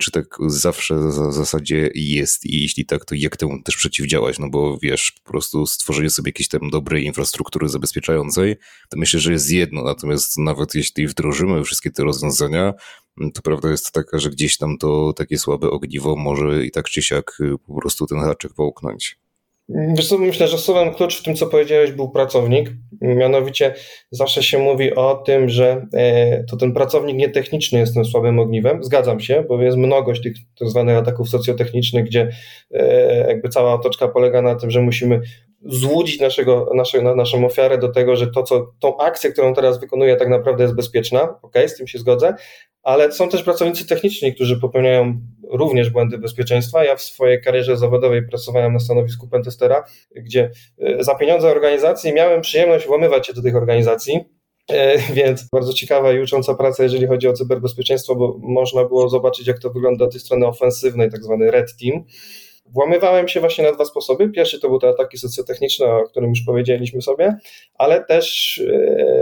czy 0.00 0.10
tak 0.10 0.26
zawsze 0.46 0.94
w 0.94 1.32
zasadzie 1.32 1.90
jest 1.94 2.46
i 2.46 2.62
jeśli 2.62 2.86
tak, 2.86 3.04
to 3.04 3.14
jak 3.14 3.36
temu 3.36 3.62
też 3.62 3.76
przeciwdziałać? 3.76 4.38
No 4.38 4.50
bo 4.50 4.78
wiesz, 4.82 5.12
po 5.24 5.30
prostu 5.30 5.66
stworzenie 5.66 6.10
sobie 6.10 6.28
jakiejś 6.28 6.48
tam 6.48 6.70
dobrej 6.70 7.04
infrastruktury 7.04 7.68
zabezpieczającej, 7.68 8.56
to 8.88 8.98
myślę, 8.98 9.20
że 9.20 9.32
jest 9.32 9.50
jedno, 9.50 9.82
natomiast 9.82 10.38
nawet 10.38 10.74
jeśli 10.74 11.06
wdrożymy 11.06 11.64
wszystkie 11.64 11.90
te 11.90 12.04
rozwiązania, 12.04 12.74
to 13.34 13.42
prawda 13.42 13.70
jest 13.70 13.92
taka, 13.92 14.18
że 14.18 14.30
gdzieś 14.30 14.58
tam 14.58 14.78
to 14.78 15.12
takie 15.12 15.38
słabe 15.38 15.70
ogniwo 15.70 16.16
może 16.16 16.66
i 16.66 16.70
tak 16.70 16.84
czy 16.88 17.02
siak 17.02 17.38
po 17.66 17.80
prostu 17.80 18.06
ten 18.06 18.18
haczyk 18.18 18.54
połknąć. 18.54 19.23
Wiesz 19.68 20.08
co, 20.08 20.18
myślę, 20.18 20.48
że 20.48 20.58
słowem 20.58 20.94
klucz 20.94 21.20
w 21.20 21.22
tym, 21.22 21.34
co 21.34 21.46
powiedziałeś, 21.46 21.92
był 21.92 22.10
pracownik. 22.10 22.70
Mianowicie 23.00 23.74
zawsze 24.10 24.42
się 24.42 24.58
mówi 24.58 24.94
o 24.94 25.14
tym, 25.14 25.48
że 25.48 25.86
e, 25.94 26.44
to 26.44 26.56
ten 26.56 26.72
pracownik 26.72 27.16
nietechniczny 27.16 27.78
jest 27.78 27.94
tym 27.94 28.04
słabym 28.04 28.38
ogniwem. 28.38 28.84
Zgadzam 28.84 29.20
się, 29.20 29.44
bo 29.48 29.62
jest 29.62 29.76
mnogość 29.76 30.22
tych 30.22 30.36
tak 30.58 30.68
zwanych 30.68 30.96
ataków 30.96 31.28
socjotechnicznych, 31.28 32.04
gdzie 32.04 32.28
e, 32.70 33.28
jakby 33.28 33.48
cała 33.48 33.74
otoczka 33.74 34.08
polega 34.08 34.42
na 34.42 34.54
tym, 34.54 34.70
że 34.70 34.80
musimy 34.80 35.20
złudzić 35.64 36.20
naszego, 36.20 36.70
nasze, 36.74 37.02
naszą 37.02 37.46
ofiarę 37.46 37.78
do 37.78 37.88
tego, 37.88 38.16
że 38.16 38.26
to, 38.26 38.42
co, 38.42 38.72
tą 38.80 38.96
akcję, 38.98 39.32
którą 39.32 39.54
teraz 39.54 39.80
wykonuje, 39.80 40.16
tak 40.16 40.28
naprawdę 40.28 40.62
jest 40.62 40.76
bezpieczna. 40.76 41.38
Ok, 41.42 41.54
z 41.66 41.76
tym 41.76 41.86
się 41.86 41.98
zgodzę, 41.98 42.34
ale 42.82 43.12
są 43.12 43.28
też 43.28 43.42
pracownicy 43.42 43.86
techniczni, 43.86 44.34
którzy 44.34 44.60
popełniają 44.60 45.20
również 45.50 45.90
błędy 45.90 46.18
bezpieczeństwa. 46.18 46.84
Ja 46.84 46.96
w 46.96 47.02
swojej 47.02 47.42
karierze 47.42 47.76
zawodowej 47.76 48.28
pracowałem 48.28 48.72
na 48.72 48.78
stanowisku 48.78 49.28
pentestera, 49.28 49.84
gdzie 50.16 50.50
e, 50.78 51.04
za 51.04 51.14
pieniądze 51.14 51.50
organizacji 51.50 52.12
miałem 52.12 52.40
przyjemność 52.40 52.86
włamywać 52.86 53.26
się 53.26 53.32
do 53.32 53.42
tych 53.42 53.56
organizacji. 53.56 54.20
E, 54.70 54.98
więc 55.12 55.48
bardzo 55.52 55.72
ciekawa 55.72 56.12
i 56.12 56.20
ucząca 56.20 56.54
praca, 56.54 56.82
jeżeli 56.82 57.06
chodzi 57.06 57.28
o 57.28 57.32
cyberbezpieczeństwo, 57.32 58.14
bo 58.14 58.36
można 58.38 58.84
było 58.84 59.08
zobaczyć, 59.08 59.46
jak 59.46 59.58
to 59.58 59.70
wygląda 59.70 60.04
od 60.04 60.12
tej 60.12 60.20
strony 60.20 60.46
ofensywnej, 60.46 61.10
tak 61.10 61.24
zwany 61.24 61.50
red 61.50 61.76
team 61.80 62.04
Włamywałem 62.66 63.28
się 63.28 63.40
właśnie 63.40 63.64
na 63.64 63.72
dwa 63.72 63.84
sposoby. 63.84 64.28
Pierwszy 64.28 64.60
to 64.60 64.68
były 64.68 64.80
te 64.80 64.88
ataki 64.88 65.18
socjotechniczne, 65.18 65.86
o 65.86 66.02
którym 66.02 66.30
już 66.30 66.42
powiedzieliśmy 66.46 67.02
sobie, 67.02 67.36
ale 67.74 68.04
też 68.04 68.58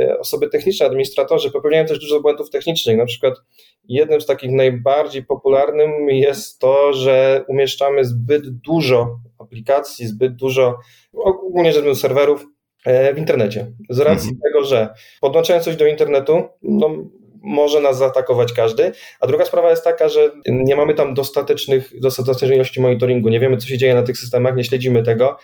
e, 0.09 0.19
osoby 0.19 0.49
techniczne, 0.49 0.87
administratorzy 0.87 1.51
popełniają 1.51 1.87
też 1.87 1.99
dużo 1.99 2.21
błędów 2.21 2.51
technicznych. 2.51 2.97
Na 2.97 3.07
przykład 3.07 3.35
jednym 3.89 4.21
z 4.21 4.27
takich 4.27 4.51
najbardziej 4.51 5.25
popularnym 5.25 6.09
jest 6.09 6.59
to, 6.59 6.93
że 6.93 7.45
umieszczamy 7.49 8.05
zbyt 8.05 8.49
dużo 8.49 9.19
aplikacji, 9.39 10.07
zbyt 10.07 10.37
dużo, 10.37 10.79
ogólnie 11.15 11.73
rzecz 11.73 11.83
biorąc, 11.83 12.01
serwerów 12.01 12.47
e, 12.85 13.15
w 13.15 13.19
internecie. 13.19 13.73
Z 13.91 13.99
racji 13.99 14.31
mhm. 14.31 14.41
tego, 14.43 14.65
że 14.65 14.95
podłączając 15.21 15.65
coś 15.65 15.77
do 15.77 15.87
internetu, 15.87 16.43
no, 16.63 16.89
może 17.43 17.81
nas 17.81 17.99
zaatakować 17.99 18.53
każdy. 18.53 18.93
A 19.21 19.27
druga 19.27 19.45
sprawa 19.45 19.71
jest 19.71 19.85
taka, 19.85 20.09
że 20.09 20.31
nie 20.47 20.77
mamy 20.77 20.95
tam 20.95 21.15
dostatecznych, 21.15 22.01
dostatecznej 22.01 22.55
ilości 22.55 22.81
monitoringu, 22.81 23.29
nie 23.29 23.41
wiemy, 23.41 23.57
co 23.57 23.67
się 23.67 23.79
dzieje 23.79 23.95
na 23.95 24.03
tych 24.03 24.19
systemach, 24.19 24.57
nie 24.57 24.65
śledzimy 24.65 25.03
tego. 25.03 25.37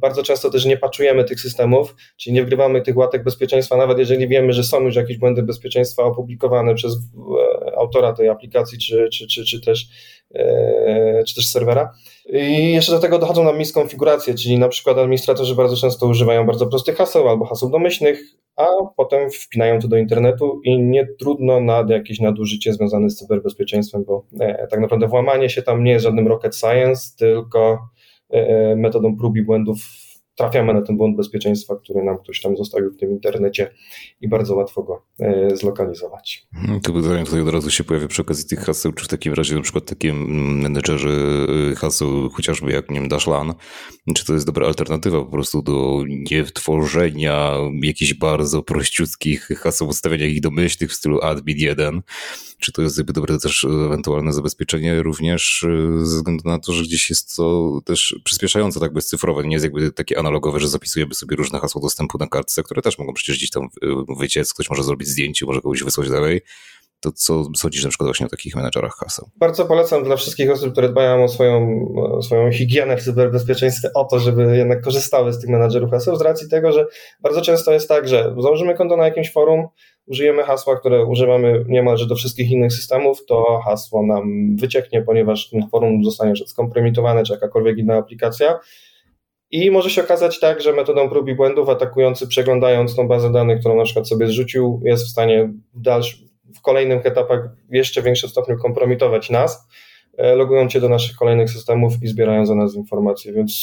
Bardzo 0.00 0.22
często 0.22 0.50
też 0.50 0.64
nie 0.64 0.76
paczujemy 0.76 1.24
tych 1.24 1.40
systemów, 1.40 1.94
czyli 2.16 2.34
nie 2.34 2.42
wgrywamy 2.42 2.82
tych 2.82 2.96
łatek 2.96 3.24
bezpieczeństwa, 3.24 3.76
nawet 3.76 3.98
jeżeli 3.98 4.28
wiemy, 4.28 4.52
że 4.52 4.64
są 4.64 4.80
już 4.80 4.96
jakieś 4.96 5.18
błędy 5.18 5.42
bezpieczeństwa 5.42 6.02
opublikowane 6.02 6.74
przez 6.74 6.94
e, 6.94 7.78
autora 7.78 8.12
tej 8.12 8.28
aplikacji, 8.28 8.78
czy, 8.78 9.08
czy, 9.12 9.26
czy, 9.26 9.44
czy, 9.44 9.60
też, 9.60 9.86
e, 10.34 11.22
czy 11.26 11.34
też 11.34 11.48
serwera. 11.48 11.92
I 12.32 12.72
jeszcze 12.72 12.92
do 12.92 12.98
tego 12.98 13.18
dochodzą 13.18 13.44
nam 13.44 13.58
miskonfiguracje, 13.58 14.34
czyli 14.34 14.58
na 14.58 14.68
przykład 14.68 14.98
administratorzy 14.98 15.54
bardzo 15.54 15.76
często 15.76 16.06
używają 16.06 16.46
bardzo 16.46 16.66
prostych 16.66 16.96
haseł 16.96 17.28
albo 17.28 17.44
haseł 17.44 17.70
domyślnych, 17.70 18.20
a 18.56 18.66
potem 18.96 19.30
wpinają 19.30 19.80
to 19.80 19.88
do 19.88 19.96
internetu 19.96 20.60
i 20.64 20.78
nie 20.78 21.06
trudno 21.06 21.60
na 21.60 21.84
jakieś 21.88 22.20
nadużycie 22.20 22.72
związane 22.72 23.10
z 23.10 23.16
cyberbezpieczeństwem, 23.16 24.04
bo 24.04 24.26
e, 24.40 24.66
tak 24.66 24.80
naprawdę 24.80 25.08
włamanie 25.08 25.50
się 25.50 25.62
tam 25.62 25.84
nie 25.84 25.92
jest 25.92 26.04
żadnym 26.04 26.28
rocket 26.28 26.56
science, 26.56 27.16
tylko 27.18 27.88
e, 28.30 28.76
metodą 28.76 29.16
prób 29.16 29.36
i 29.36 29.42
błędów 29.42 30.03
trafiamy 30.36 30.74
na 30.74 30.82
ten 30.82 30.96
błąd 30.96 31.16
bezpieczeństwa, 31.16 31.76
który 31.76 32.04
nam 32.04 32.18
ktoś 32.18 32.40
tam 32.40 32.56
zostawił 32.56 32.90
w 32.90 32.96
tym 32.96 33.10
internecie 33.10 33.70
i 34.20 34.28
bardzo 34.28 34.54
łatwo 34.54 34.82
go 34.82 35.02
e, 35.20 35.56
zlokalizować. 35.56 36.46
Mhm, 36.54 36.80
to 36.80 36.92
pytanie 36.92 37.24
tutaj 37.24 37.40
od 37.40 37.48
razu 37.48 37.70
się 37.70 37.84
pojawia 37.84 38.08
przy 38.08 38.22
okazji 38.22 38.48
tych 38.48 38.58
haseł, 38.58 38.92
czy 38.92 39.04
w 39.04 39.08
takim 39.08 39.34
razie 39.34 39.54
na 39.54 39.60
przykład 39.60 39.84
takie 39.84 40.12
menedżerzy 40.12 41.46
e, 41.72 41.74
haseł, 41.74 42.30
chociażby 42.30 42.72
jak 42.72 42.90
nie 42.90 43.00
wiem, 43.00 43.08
Dashlan, 43.08 43.54
czy 44.14 44.26
to 44.26 44.32
jest 44.32 44.46
dobra 44.46 44.66
alternatywa 44.66 45.18
po 45.18 45.30
prostu 45.30 45.62
do 45.62 46.04
niewtworzenia 46.30 47.54
jakichś 47.82 48.14
bardzo 48.14 48.62
prościutkich 48.62 49.46
haseł, 49.46 49.88
ustawiania 49.88 50.26
ich 50.26 50.40
domyślnych 50.40 50.90
w 50.90 50.94
stylu 50.94 51.20
admin 51.20 51.56
1, 51.58 52.02
czy 52.58 52.72
to 52.72 52.82
jest 52.82 52.98
jakby 52.98 53.12
dobre 53.12 53.38
też 53.38 53.64
ewentualne 53.64 54.32
zabezpieczenie 54.32 55.02
również 55.02 55.66
e, 55.68 56.06
ze 56.06 56.16
względu 56.16 56.48
na 56.48 56.58
to, 56.58 56.72
że 56.72 56.82
gdzieś 56.82 57.10
jest 57.10 57.36
to 57.36 57.78
też 57.84 58.20
przyspieszające 58.24 58.80
tak 58.80 58.92
bezcyfrowe, 58.92 59.44
nie 59.44 59.52
jest 59.52 59.64
jakby 59.64 59.92
takie 59.92 60.18
analogowe, 60.24 60.60
że 60.60 60.68
zapisujemy 60.68 61.14
sobie 61.14 61.36
różne 61.36 61.58
hasła 61.58 61.80
dostępu 61.82 62.18
na 62.18 62.26
kartce, 62.26 62.62
które 62.62 62.82
też 62.82 62.98
mogą 62.98 63.12
przecież 63.12 63.36
gdzieś 63.36 63.50
tam 63.50 63.68
wyciec, 64.18 64.54
ktoś 64.54 64.70
może 64.70 64.82
zrobić 64.82 65.08
zdjęcie, 65.08 65.46
może 65.46 65.60
kogoś 65.60 65.82
wysłać 65.82 66.10
dalej. 66.10 66.40
To 67.00 67.12
co 67.12 67.44
sądzisz 67.56 67.84
na 67.84 67.88
przykład 67.88 68.08
właśnie 68.08 68.26
o 68.26 68.28
takich 68.28 68.56
menedżerach 68.56 68.92
haseł? 68.92 69.28
Bardzo 69.36 69.64
polecam 69.64 70.04
dla 70.04 70.16
wszystkich 70.16 70.50
osób, 70.50 70.72
które 70.72 70.88
dbają 70.88 71.24
o 71.24 71.28
swoją, 71.28 71.88
o 71.96 72.22
swoją 72.22 72.52
higienę 72.52 72.96
w 72.96 73.02
cyberbezpieczeństwie, 73.02 73.88
o 73.94 74.04
to, 74.04 74.18
żeby 74.18 74.56
jednak 74.56 74.80
korzystały 74.80 75.32
z 75.32 75.40
tych 75.40 75.50
menedżerów 75.50 75.90
haseł, 75.90 76.16
z 76.16 76.20
racji 76.20 76.48
tego, 76.48 76.72
że 76.72 76.86
bardzo 77.20 77.40
często 77.40 77.72
jest 77.72 77.88
tak, 77.88 78.08
że 78.08 78.34
założymy 78.38 78.74
konto 78.74 78.96
na 78.96 79.04
jakimś 79.04 79.32
forum, 79.32 79.66
użyjemy 80.06 80.42
hasła, 80.42 80.76
które 80.76 81.04
używamy 81.04 81.64
niemalże 81.68 82.06
do 82.06 82.14
wszystkich 82.14 82.50
innych 82.50 82.72
systemów, 82.72 83.26
to 83.26 83.60
hasło 83.64 84.06
nam 84.06 84.56
wycieknie, 84.56 85.02
ponieważ 85.02 85.50
ten 85.50 85.68
forum 85.68 86.04
zostanie 86.04 86.32
skompromitowane, 86.46 87.22
czy 87.22 87.32
jakakolwiek 87.32 87.78
inna 87.78 87.96
aplikacja. 87.96 88.58
I 89.54 89.70
może 89.70 89.90
się 89.90 90.04
okazać 90.04 90.40
tak, 90.40 90.60
że 90.60 90.72
metodą 90.72 91.08
prób 91.08 91.28
i 91.28 91.34
błędów 91.34 91.68
atakujący 91.68 92.26
przeglądając 92.26 92.96
tą 92.96 93.08
bazę 93.08 93.32
danych, 93.32 93.60
którą 93.60 93.76
na 93.76 93.84
przykład 93.84 94.08
sobie 94.08 94.26
zrzucił, 94.26 94.80
jest 94.84 95.04
w 95.04 95.08
stanie 95.08 95.52
w 95.74 95.80
dalszym, 95.80 96.28
w 96.54 96.60
kolejnych 96.60 97.06
etapach 97.06 97.40
w 97.70 97.74
jeszcze 97.74 98.02
większym 98.02 98.28
stopniu 98.28 98.58
kompromitować 98.58 99.30
nas, 99.30 99.68
logują 100.18 100.68
cię 100.68 100.80
do 100.80 100.88
naszych 100.88 101.16
kolejnych 101.16 101.50
systemów 101.50 102.02
i 102.02 102.08
zbierają 102.08 102.46
za 102.46 102.54
nas 102.54 102.74
informacje, 102.74 103.32
więc 103.32 103.54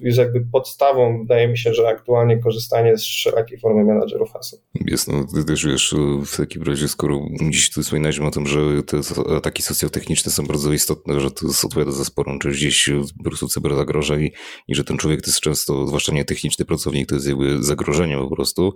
jest 0.00 0.18
jakby 0.18 0.40
podstawą, 0.52 1.18
wydaje 1.18 1.48
mi 1.48 1.58
się, 1.58 1.74
że 1.74 1.88
aktualnie 1.88 2.38
korzystanie 2.38 2.98
z 2.98 3.02
wszelakiej 3.02 3.58
formy 3.58 3.84
menadżerów 3.84 4.32
haseł. 4.32 4.58
Jest, 4.74 5.08
no 5.08 5.24
ty 5.34 5.44
też 5.44 5.66
wiesz, 5.66 5.94
w 6.26 6.36
takim 6.36 6.62
razie, 6.62 6.88
skoro 6.88 7.20
dziś 7.50 7.70
tu 7.70 7.82
wspominaliśmy 7.82 8.26
o 8.26 8.30
tym, 8.30 8.46
że 8.46 8.60
te 8.82 9.00
ataki 9.36 9.62
socjotechniczne 9.62 10.32
są 10.32 10.46
bardzo 10.46 10.72
istotne, 10.72 11.20
że 11.20 11.30
to 11.30 11.46
odpowiada 11.64 11.92
za 11.92 12.04
sporą 12.04 12.38
część 12.38 12.58
gdzieś 12.58 12.90
po 13.18 13.24
prostu 13.24 13.48
cyberzagrożeń 13.48 14.30
i 14.68 14.74
że 14.74 14.84
ten 14.84 14.96
człowiek 14.96 15.22
to 15.22 15.30
jest 15.30 15.40
często, 15.40 15.86
zwłaszcza 15.86 16.12
nie 16.12 16.24
techniczny 16.24 16.64
pracownik, 16.64 17.08
to 17.08 17.14
jest 17.14 17.28
jakby 17.28 17.62
zagrożenie 17.62 18.16
po 18.16 18.36
prostu, 18.36 18.74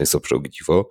jest 0.00 0.14
obsze 0.14 0.36
ogniwo, 0.36 0.88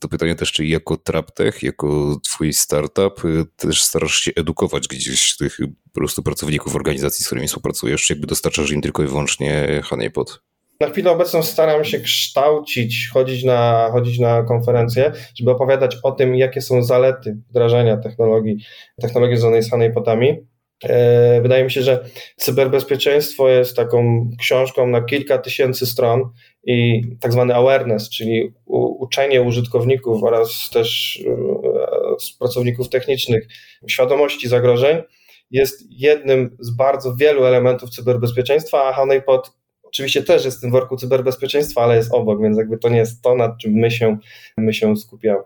to 0.00 0.08
pytanie 0.08 0.34
też, 0.34 0.52
czy 0.52 0.66
jako 0.66 0.96
TrapTech, 0.96 1.62
jako 1.62 2.20
twój 2.24 2.52
startup 2.52 3.24
y, 3.24 3.44
też 3.56 3.82
starasz 3.82 4.20
się 4.20 4.32
edukować 4.36 4.88
gdzieś 4.88 5.36
tych 5.36 5.58
po 5.92 6.00
prostu 6.00 6.22
pracowników 6.22 6.76
organizacji, 6.76 7.24
z 7.24 7.26
którymi 7.26 7.48
współpracujesz, 7.48 8.06
czy 8.06 8.12
jakby 8.12 8.26
dostarczasz 8.26 8.70
im 8.70 8.80
tylko 8.80 9.02
i 9.02 9.06
wyłącznie 9.06 9.80
honeypot? 9.84 10.42
Na 10.80 10.90
chwilę 10.90 11.10
obecną 11.10 11.42
staram 11.42 11.84
się 11.84 12.00
kształcić, 12.00 13.10
chodzić 13.12 13.44
na, 13.44 13.88
chodzić 13.92 14.18
na 14.18 14.42
konferencje, 14.42 15.12
żeby 15.34 15.50
opowiadać 15.50 15.96
o 16.02 16.12
tym, 16.12 16.36
jakie 16.36 16.60
są 16.60 16.82
zalety 16.82 17.36
wdrażania 17.50 17.96
technologii, 17.96 18.56
technologii 19.00 19.36
zwanej 19.36 19.62
z 19.62 19.70
honeypotami. 19.70 20.46
E, 20.84 21.40
wydaje 21.40 21.64
mi 21.64 21.70
się, 21.70 21.82
że 21.82 22.04
cyberbezpieczeństwo 22.36 23.48
jest 23.48 23.76
taką 23.76 24.30
książką 24.38 24.86
na 24.86 25.02
kilka 25.02 25.38
tysięcy 25.38 25.86
stron 25.86 26.22
i 26.64 27.02
tak 27.20 27.32
zwany 27.32 27.54
awareness, 27.54 28.10
czyli 28.10 28.54
uczenie 28.66 29.42
użytkowników 29.42 30.22
oraz 30.22 30.70
też 30.72 31.20
e, 31.26 32.38
pracowników 32.38 32.88
technicznych 32.88 33.48
świadomości 33.86 34.48
zagrożeń 34.48 35.02
jest 35.50 35.84
jednym 35.90 36.56
z 36.60 36.70
bardzo 36.70 37.16
wielu 37.16 37.44
elementów 37.44 37.90
cyberbezpieczeństwa, 37.90 38.88
a 38.88 38.92
Honeypot 38.92 39.52
oczywiście 39.82 40.22
też 40.22 40.44
jest 40.44 40.58
w 40.58 40.60
tym 40.60 40.70
worku 40.70 40.96
cyberbezpieczeństwa, 40.96 41.82
ale 41.82 41.96
jest 41.96 42.14
obok, 42.14 42.42
więc 42.42 42.58
jakby 42.58 42.78
to 42.78 42.88
nie 42.88 42.98
jest 42.98 43.22
to, 43.22 43.34
nad 43.34 43.58
czym 43.58 43.72
my 43.72 43.90
się, 43.90 44.18
my 44.56 44.74
się 44.74 44.96
skupiamy. 44.96 45.42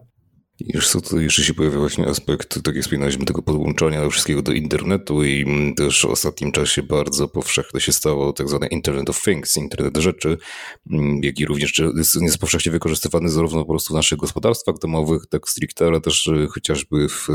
Już 0.60 0.88
co, 0.88 1.00
to 1.00 1.20
jeszcze 1.20 1.44
się 1.44 1.54
pojawia 1.54 1.78
właśnie 1.78 2.06
aspekt, 2.06 2.62
tak 2.62 2.74
jak 2.74 2.84
wspominaliśmy, 2.84 3.24
tego 3.24 3.42
podłączania 3.42 4.08
wszystkiego 4.08 4.42
do 4.42 4.52
internetu 4.52 5.24
i 5.24 5.46
też 5.76 6.02
w 6.02 6.04
ostatnim 6.04 6.52
czasie 6.52 6.82
bardzo 6.82 7.28
powszechne 7.28 7.80
się 7.80 7.92
stało 7.92 8.32
tak 8.32 8.48
zwany 8.48 8.66
Internet 8.66 9.10
of 9.10 9.22
Things, 9.22 9.56
Internet 9.56 9.96
rzeczy, 9.96 10.38
jak 11.22 11.40
i 11.40 11.46
również 11.46 11.82
jest, 12.22 12.38
powszechnie 12.38 12.72
wykorzystywany 12.72 13.28
zarówno 13.28 13.64
po 13.64 13.70
prostu 13.70 13.94
w 13.94 13.96
naszych 13.96 14.18
gospodarstwach 14.18 14.78
domowych, 14.78 15.26
tak 15.26 15.48
stricte, 15.48 15.86
ale 15.86 16.00
też 16.00 16.28
e, 16.28 16.46
chociażby 16.46 17.08
w, 17.08 17.28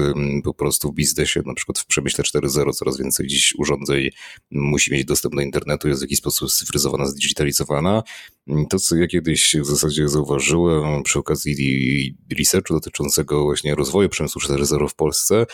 po 0.44 0.54
prostu 0.54 0.92
w 0.92 0.96
biznesie, 0.96 1.42
na 1.46 1.54
przykład 1.54 1.80
w 1.80 1.86
przemyśle 1.86 2.24
4.0 2.24 2.74
coraz 2.74 2.98
więcej 2.98 3.28
dziś 3.28 3.54
urządzeń 3.58 4.10
musi 4.52 4.94
mieć 4.94 5.06
dostęp 5.06 5.36
do 5.36 5.42
internetu, 5.42 5.88
jest 5.88 6.02
w 6.02 6.04
jakiś 6.04 6.18
sposób 6.18 6.52
scyfryzowana, 6.52 7.06
zdigitalizowana. 7.06 8.04
To, 8.70 8.80
co 8.80 8.96
ja 8.96 9.08
kiedyś 9.08 9.56
w 9.62 9.66
zasadzie 9.66 10.10
zauważyłem 10.10 11.04
przy 11.04 11.20
okazji 11.20 12.16
researchu 12.38 12.74
dotyczącego 12.74 13.09
właśnie 13.44 13.76
rozwoju 13.76 14.10
przemysłu 14.10 14.42
4.0 14.42 14.90
w 14.90 14.96
Polsce, 14.96 15.46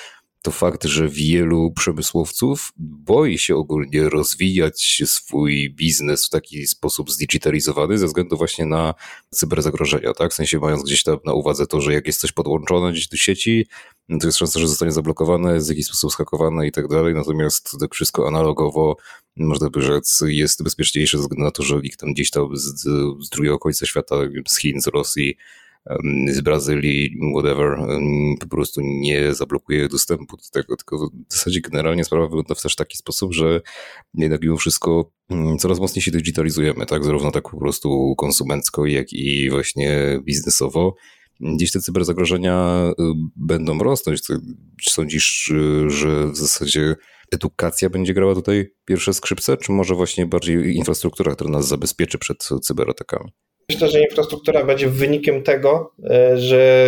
to 0.45 0.51
fakt, 0.51 0.83
że 0.83 1.09
wielu 1.09 1.71
przemysłowców 1.71 2.71
boi 2.77 3.37
się 3.37 3.55
ogólnie 3.55 4.09
rozwijać 4.09 5.01
swój 5.05 5.73
biznes 5.73 6.25
w 6.25 6.29
taki 6.29 6.67
sposób 6.67 7.11
zdigitalizowany 7.11 7.97
ze 7.97 8.07
względu 8.07 8.37
właśnie 8.37 8.65
na 8.65 8.93
cyberzagrożenia, 9.29 10.13
tak? 10.13 10.31
W 10.31 10.35
sensie 10.35 10.59
mając 10.59 10.83
gdzieś 10.83 11.03
tam 11.03 11.17
na 11.25 11.33
uwadze 11.33 11.67
to, 11.67 11.81
że 11.81 11.93
jak 11.93 12.07
jest 12.07 12.19
coś 12.19 12.31
podłączone 12.31 12.91
gdzieś 12.91 13.07
do 13.07 13.17
sieci, 13.17 13.67
no 14.09 14.19
to 14.19 14.27
jest 14.27 14.37
szansa, 14.37 14.59
że 14.59 14.67
zostanie 14.67 14.91
zablokowane, 14.91 15.59
w 15.59 15.69
jakiś 15.69 15.85
sposób 15.85 16.11
skakowane 16.11 16.67
i 16.67 16.71
tak 16.71 16.87
dalej, 16.87 17.13
natomiast 17.13 17.77
tak 17.79 17.93
wszystko 17.93 18.27
analogowo, 18.27 18.97
można 19.35 19.69
by 19.69 19.81
rzec, 19.81 20.23
jest 20.27 20.63
bezpieczniejsze 20.63 21.17
ze 21.17 21.21
względu 21.21 21.43
na 21.43 21.51
to, 21.51 21.63
że 21.63 21.75
nikt 21.75 21.99
tam 21.99 22.13
gdzieś 22.13 22.29
tam 22.31 22.57
z, 22.57 22.81
z 23.25 23.29
drugiego 23.29 23.59
końca 23.59 23.85
świata, 23.85 24.15
z 24.47 24.57
Chin, 24.57 24.81
z 24.81 24.87
Rosji, 24.87 25.37
z 26.29 26.41
Brazylii, 26.41 27.17
whatever, 27.35 27.77
po 28.39 28.47
prostu 28.47 28.81
nie 28.83 29.33
zablokuje 29.33 29.87
dostępu 29.89 30.37
do 30.37 30.43
tego, 30.51 30.75
tylko 30.75 31.09
w 31.29 31.33
zasadzie 31.33 31.61
generalnie 31.61 32.05
sprawa 32.05 32.25
wygląda 32.25 32.55
w 32.55 32.61
też 32.61 32.75
taki 32.75 32.97
sposób, 32.97 33.33
że 33.33 33.61
jednak 34.13 34.41
mimo 34.41 34.57
wszystko 34.57 35.11
coraz 35.59 35.79
mocniej 35.79 36.03
się 36.03 36.11
digitalizujemy, 36.11 36.85
tak, 36.85 37.03
zarówno 37.03 37.31
tak 37.31 37.49
po 37.49 37.57
prostu 37.57 38.15
konsumencko, 38.17 38.85
jak 38.85 39.13
i 39.13 39.49
właśnie 39.49 40.19
biznesowo. 40.23 40.95
Gdzieś 41.39 41.71
te 41.71 41.79
cyberzagrożenia 41.79 42.83
będą 43.35 43.79
rosnąć. 43.79 44.21
Czy 44.21 44.89
sądzisz, 44.89 45.47
y, 45.47 45.89
że 45.89 46.27
w 46.27 46.37
zasadzie 46.37 46.95
edukacja 47.31 47.89
będzie 47.89 48.13
grała 48.13 48.35
tutaj 48.35 48.67
pierwsze 48.85 49.13
skrzypce, 49.13 49.57
czy 49.57 49.71
może 49.71 49.95
właśnie 49.95 50.25
bardziej 50.25 50.75
infrastruktura, 50.75 51.35
która 51.35 51.49
nas 51.49 51.67
zabezpieczy 51.67 52.17
przed 52.17 52.49
cyberatakami? 52.61 53.31
Myślę, 53.69 53.89
że 53.89 54.01
infrastruktura 54.01 54.63
będzie 54.63 54.89
wynikiem 54.89 55.43
tego, 55.43 55.91
e, 56.09 56.37
że 56.37 56.85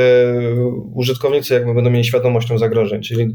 użytkownicy 0.93 1.53
jakby 1.53 1.73
będą 1.73 1.89
mieli 1.89 2.05
świadomość 2.05 2.47
zagrożeń. 2.55 3.01
Czyli 3.01 3.33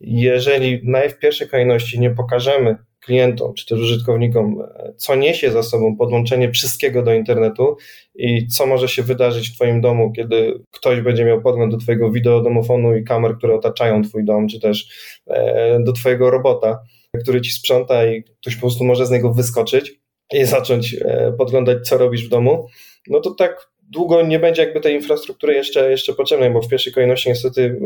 jeżeli 0.00 0.82
w 1.10 1.18
pierwszej 1.18 1.48
kolejności 1.48 2.00
nie 2.00 2.10
pokażemy 2.10 2.76
klientom 3.00 3.54
czy 3.54 3.66
też 3.66 3.80
użytkownikom, 3.80 4.62
e, 4.62 4.92
co 4.96 5.14
niesie 5.14 5.50
za 5.50 5.62
sobą 5.62 5.96
podłączenie 5.96 6.50
wszystkiego 6.50 7.02
do 7.02 7.14
internetu 7.14 7.76
i 8.14 8.46
co 8.46 8.66
może 8.66 8.88
się 8.88 9.02
wydarzyć 9.02 9.48
w 9.48 9.54
Twoim 9.54 9.80
domu, 9.80 10.12
kiedy 10.12 10.60
ktoś 10.70 11.00
będzie 11.00 11.24
miał 11.24 11.42
podgląd 11.42 11.72
do 11.72 11.78
Twojego 11.78 12.10
wideodomofonu 12.10 12.96
i 12.96 13.04
kamer, 13.04 13.36
które 13.36 13.54
otaczają 13.54 14.02
Twój 14.02 14.24
dom, 14.24 14.48
czy 14.48 14.60
też 14.60 14.88
e, 15.26 15.78
do 15.80 15.92
Twojego 15.92 16.30
robota, 16.30 16.78
który 17.22 17.40
Ci 17.40 17.52
sprząta 17.52 18.06
i 18.06 18.22
ktoś 18.22 18.54
po 18.54 18.60
prostu 18.60 18.84
może 18.84 19.06
z 19.06 19.10
niego 19.10 19.34
wyskoczyć 19.34 20.03
i 20.32 20.44
zacząć 20.44 20.94
e, 20.94 21.34
podglądać, 21.38 21.88
co 21.88 21.98
robisz 21.98 22.26
w 22.26 22.28
domu, 22.28 22.68
no 23.08 23.20
to 23.20 23.30
tak 23.30 23.68
długo 23.90 24.22
nie 24.22 24.38
będzie 24.38 24.62
jakby 24.62 24.80
tej 24.80 24.94
infrastruktury 24.94 25.54
jeszcze, 25.54 25.90
jeszcze 25.90 26.14
potrzebnej, 26.14 26.50
bo 26.50 26.62
w 26.62 26.68
pierwszej 26.68 26.92
kolejności 26.92 27.28
niestety 27.28 27.80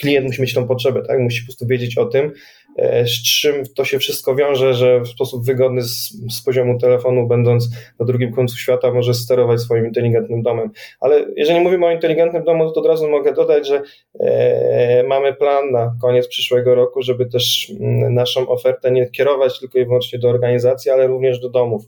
klient 0.00 0.26
musi 0.26 0.42
mieć 0.42 0.54
tą 0.54 0.66
potrzebę, 0.66 1.02
tak? 1.02 1.20
Musi 1.20 1.42
po 1.42 1.46
prostu 1.46 1.66
wiedzieć 1.66 1.98
o 1.98 2.06
tym, 2.06 2.32
E, 2.76 3.06
z 3.06 3.22
czym 3.22 3.64
to 3.76 3.84
się 3.84 3.98
wszystko 3.98 4.34
wiąże, 4.34 4.74
że 4.74 5.00
w 5.00 5.08
sposób 5.08 5.44
wygodny 5.44 5.82
z, 5.82 6.12
z, 6.30 6.42
poziomu 6.42 6.78
telefonu, 6.78 7.26
będąc 7.26 7.68
na 8.00 8.06
drugim 8.06 8.32
końcu 8.32 8.56
świata, 8.56 8.92
może 8.92 9.14
sterować 9.14 9.60
swoim 9.60 9.86
inteligentnym 9.86 10.42
domem. 10.42 10.70
Ale 11.00 11.26
jeżeli 11.36 11.60
mówimy 11.60 11.86
o 11.86 11.90
inteligentnym 11.90 12.44
domu, 12.44 12.72
to 12.72 12.80
od 12.80 12.86
razu 12.86 13.10
mogę 13.10 13.32
dodać, 13.32 13.68
że 13.68 13.82
e, 14.20 15.02
mamy 15.02 15.34
plan 15.34 15.70
na 15.70 15.96
koniec 16.02 16.28
przyszłego 16.28 16.74
roku, 16.74 17.02
żeby 17.02 17.26
też 17.26 17.72
mm, 17.80 18.14
naszą 18.14 18.48
ofertę 18.48 18.90
nie 18.90 19.10
kierować 19.10 19.60
tylko 19.60 19.78
i 19.78 19.84
wyłącznie 19.84 20.18
do 20.18 20.28
organizacji, 20.28 20.90
ale 20.90 21.06
również 21.06 21.40
do 21.40 21.50
domów 21.50 21.82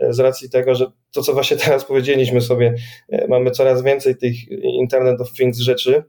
e, 0.00 0.12
z 0.12 0.20
racji 0.20 0.50
tego, 0.50 0.74
że 0.74 0.86
to, 1.12 1.22
co 1.22 1.32
właśnie 1.32 1.56
teraz 1.56 1.84
powiedzieliśmy 1.84 2.40
sobie, 2.40 2.74
e, 3.08 3.28
mamy 3.28 3.50
coraz 3.50 3.82
więcej 3.82 4.16
tych 4.16 4.34
Internet 4.62 5.20
of 5.20 5.32
Things 5.32 5.58
rzeczy, 5.58 6.04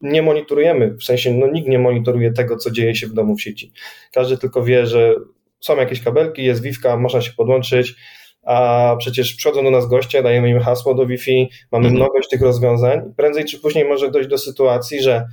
nie 0.00 0.22
monitorujemy, 0.22 0.96
w 1.00 1.04
sensie 1.04 1.34
no, 1.34 1.46
nikt 1.46 1.68
nie 1.68 1.78
monitoruje 1.78 2.32
tego, 2.32 2.56
co 2.56 2.70
dzieje 2.70 2.94
się 2.94 3.06
w 3.06 3.12
domu 3.12 3.36
w 3.36 3.42
sieci. 3.42 3.72
Każdy 4.12 4.38
tylko 4.38 4.64
wie, 4.64 4.86
że 4.86 5.14
są 5.60 5.76
jakieś 5.76 6.02
kabelki, 6.02 6.44
jest 6.44 6.62
Wi-Fi, 6.62 6.96
można 6.98 7.20
się 7.20 7.32
podłączyć, 7.36 7.94
a 8.42 8.96
przecież 8.98 9.34
przychodzą 9.34 9.64
do 9.64 9.70
nas 9.70 9.88
goście, 9.88 10.22
dajemy 10.22 10.50
im 10.50 10.60
hasło 10.60 10.94
do 10.94 11.06
Wi-Fi, 11.06 11.48
mamy 11.72 11.86
mhm. 11.86 11.94
mnogość 11.94 12.28
tych 12.28 12.40
rozwiązań. 12.40 13.00
Prędzej 13.16 13.44
czy 13.44 13.60
później 13.60 13.84
może 13.84 14.10
dojść 14.10 14.28
do 14.28 14.38
sytuacji, 14.38 15.02
że 15.02 15.26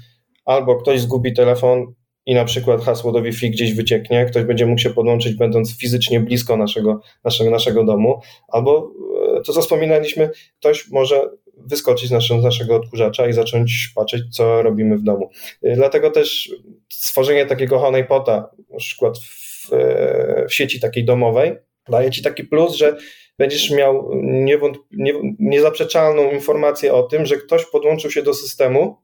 albo 0.45 0.75
ktoś 0.75 1.01
zgubi 1.01 1.33
telefon 1.33 1.93
i 2.25 2.33
na 2.33 2.45
przykład 2.45 2.81
hasło 2.81 3.11
do 3.11 3.21
Wi-Fi 3.21 3.51
gdzieś 3.51 3.73
wycieknie, 3.73 4.25
ktoś 4.25 4.43
będzie 4.43 4.65
mógł 4.65 4.81
się 4.81 4.89
podłączyć, 4.89 5.35
będąc 5.35 5.79
fizycznie 5.79 6.19
blisko 6.19 6.57
naszego, 6.57 7.01
naszego, 7.23 7.49
naszego 7.49 7.83
domu, 7.83 8.21
albo 8.47 8.91
e, 9.37 9.41
to, 9.41 9.53
co 9.53 9.61
wspominaliśmy, 9.61 10.29
ktoś 10.59 10.91
może 10.91 11.29
wyskoczyć 11.65 12.09
z 12.09 12.41
naszego, 12.43 12.75
odkurzacza 12.75 13.27
i 13.27 13.33
zacząć 13.33 13.91
patrzeć, 13.95 14.35
co 14.35 14.61
robimy 14.61 14.97
w 14.97 15.03
domu. 15.03 15.29
Y, 15.65 15.73
dlatego 15.75 16.11
też 16.11 16.55
stworzenie 16.89 17.45
takiego 17.45 17.79
honeypota, 17.79 18.49
na 18.69 18.77
przykład 18.77 19.17
w, 19.19 19.69
w 20.49 20.53
sieci 20.53 20.79
takiej 20.79 21.05
domowej, 21.05 21.55
daje 21.89 22.11
Ci 22.11 22.23
taki 22.23 22.43
plus, 22.43 22.75
że 22.75 22.97
będziesz 23.37 23.71
miał 23.71 24.09
niewątp- 24.23 24.83
nie, 24.91 25.13
niezaprzeczalną 25.39 26.31
informację 26.31 26.93
o 26.93 27.03
tym, 27.03 27.25
że 27.25 27.37
ktoś 27.37 27.65
podłączył 27.65 28.11
się 28.11 28.23
do 28.23 28.33
systemu, 28.33 28.97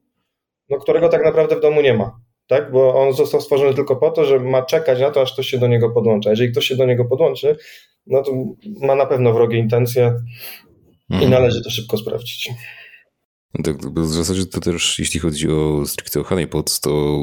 no, 0.68 0.78
którego 0.78 1.08
tak 1.08 1.24
naprawdę 1.24 1.56
w 1.56 1.60
domu 1.60 1.80
nie 1.80 1.94
ma. 1.94 2.20
Tak? 2.46 2.72
Bo 2.72 2.94
on 2.94 3.12
został 3.12 3.40
stworzony 3.40 3.74
tylko 3.74 3.96
po 3.96 4.10
to, 4.10 4.24
że 4.24 4.38
ma 4.38 4.62
czekać 4.62 5.00
na 5.00 5.10
to, 5.10 5.22
aż 5.22 5.32
ktoś 5.32 5.46
się 5.46 5.58
do 5.58 5.66
niego 5.66 5.90
podłącza. 5.90 6.30
Jeżeli 6.30 6.52
ktoś 6.52 6.66
się 6.66 6.76
do 6.76 6.86
niego 6.86 7.04
podłączy, 7.04 7.56
no 8.06 8.22
to 8.22 8.32
ma 8.80 8.94
na 8.94 9.06
pewno 9.06 9.32
wrogie 9.32 9.58
intencje 9.58 10.14
Mhm. 11.10 11.22
I 11.22 11.30
należy 11.30 11.62
to 11.62 11.70
szybko 11.70 11.96
sprawdzić. 11.96 12.50
Tak, 13.64 13.76
w 13.94 14.12
zasadzie 14.12 14.46
to 14.46 14.60
też, 14.60 14.98
jeśli 14.98 15.20
chodzi 15.20 15.48
o 15.48 15.86
stricte 15.86 16.20
o 16.20 16.24
honeypot, 16.24 16.80
to 16.80 17.20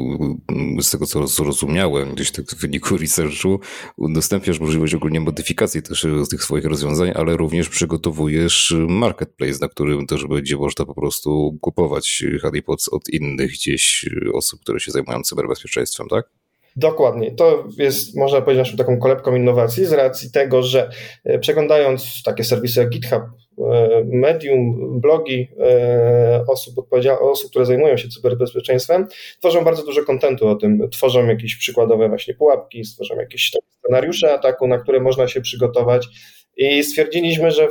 mm, 0.48 0.82
z 0.82 0.90
tego 0.90 1.06
co 1.06 1.26
zrozumiałem, 1.26 2.14
gdzieś 2.14 2.30
tak 2.30 2.46
w 2.46 2.60
wyniku 2.60 2.96
researchu, 2.96 3.60
udostępniasz 3.96 4.60
możliwość 4.60 4.94
ogólnie 4.94 5.20
modyfikacji 5.20 5.82
też 5.82 6.04
e, 6.04 6.08
tych 6.30 6.44
swoich 6.44 6.64
rozwiązań, 6.64 7.12
ale 7.14 7.36
również 7.36 7.68
przygotowujesz 7.68 8.74
marketplace, 8.88 9.58
na 9.60 9.68
którym 9.68 10.06
też 10.06 10.26
będzie 10.26 10.56
można 10.56 10.84
po 10.84 10.94
prostu 10.94 11.58
kupować 11.60 12.24
honeypots 12.42 12.88
od 12.88 13.08
innych 13.08 13.50
gdzieś 13.50 14.08
osób, 14.34 14.60
które 14.60 14.80
się 14.80 14.90
zajmują 14.90 15.22
cyberbezpieczeństwem, 15.22 16.08
tak? 16.08 16.37
Dokładnie. 16.78 17.30
To 17.30 17.64
jest, 17.78 18.16
można 18.16 18.40
powiedzieć, 18.40 18.58
naszą 18.58 18.76
taką 18.76 18.98
kolebką 18.98 19.36
innowacji 19.36 19.86
z 19.86 19.92
racji 19.92 20.30
tego, 20.30 20.62
że 20.62 20.90
e, 21.24 21.38
przeglądając 21.38 22.22
takie 22.22 22.44
serwisy 22.44 22.80
jak 22.80 22.88
GitHub, 22.88 23.22
e, 23.22 24.04
Medium, 24.04 25.00
blogi 25.00 25.48
e, 25.60 26.44
osób, 26.48 26.74
osób, 27.20 27.50
które 27.50 27.66
zajmują 27.66 27.96
się 27.96 28.08
cyberbezpieczeństwem, 28.08 29.06
tworzą 29.38 29.64
bardzo 29.64 29.84
dużo 29.84 30.04
kontentu 30.04 30.48
o 30.48 30.54
tym. 30.54 30.90
Tworzą 30.90 31.26
jakieś 31.26 31.56
przykładowe 31.56 32.08
właśnie 32.08 32.34
pułapki, 32.34 32.84
stworzą 32.84 33.16
jakieś 33.16 33.50
scenariusze 33.78 34.34
ataku, 34.34 34.66
na 34.66 34.78
które 34.78 35.00
można 35.00 35.28
się 35.28 35.40
przygotować 35.40 36.08
i 36.56 36.84
stwierdziliśmy, 36.84 37.50
że 37.50 37.68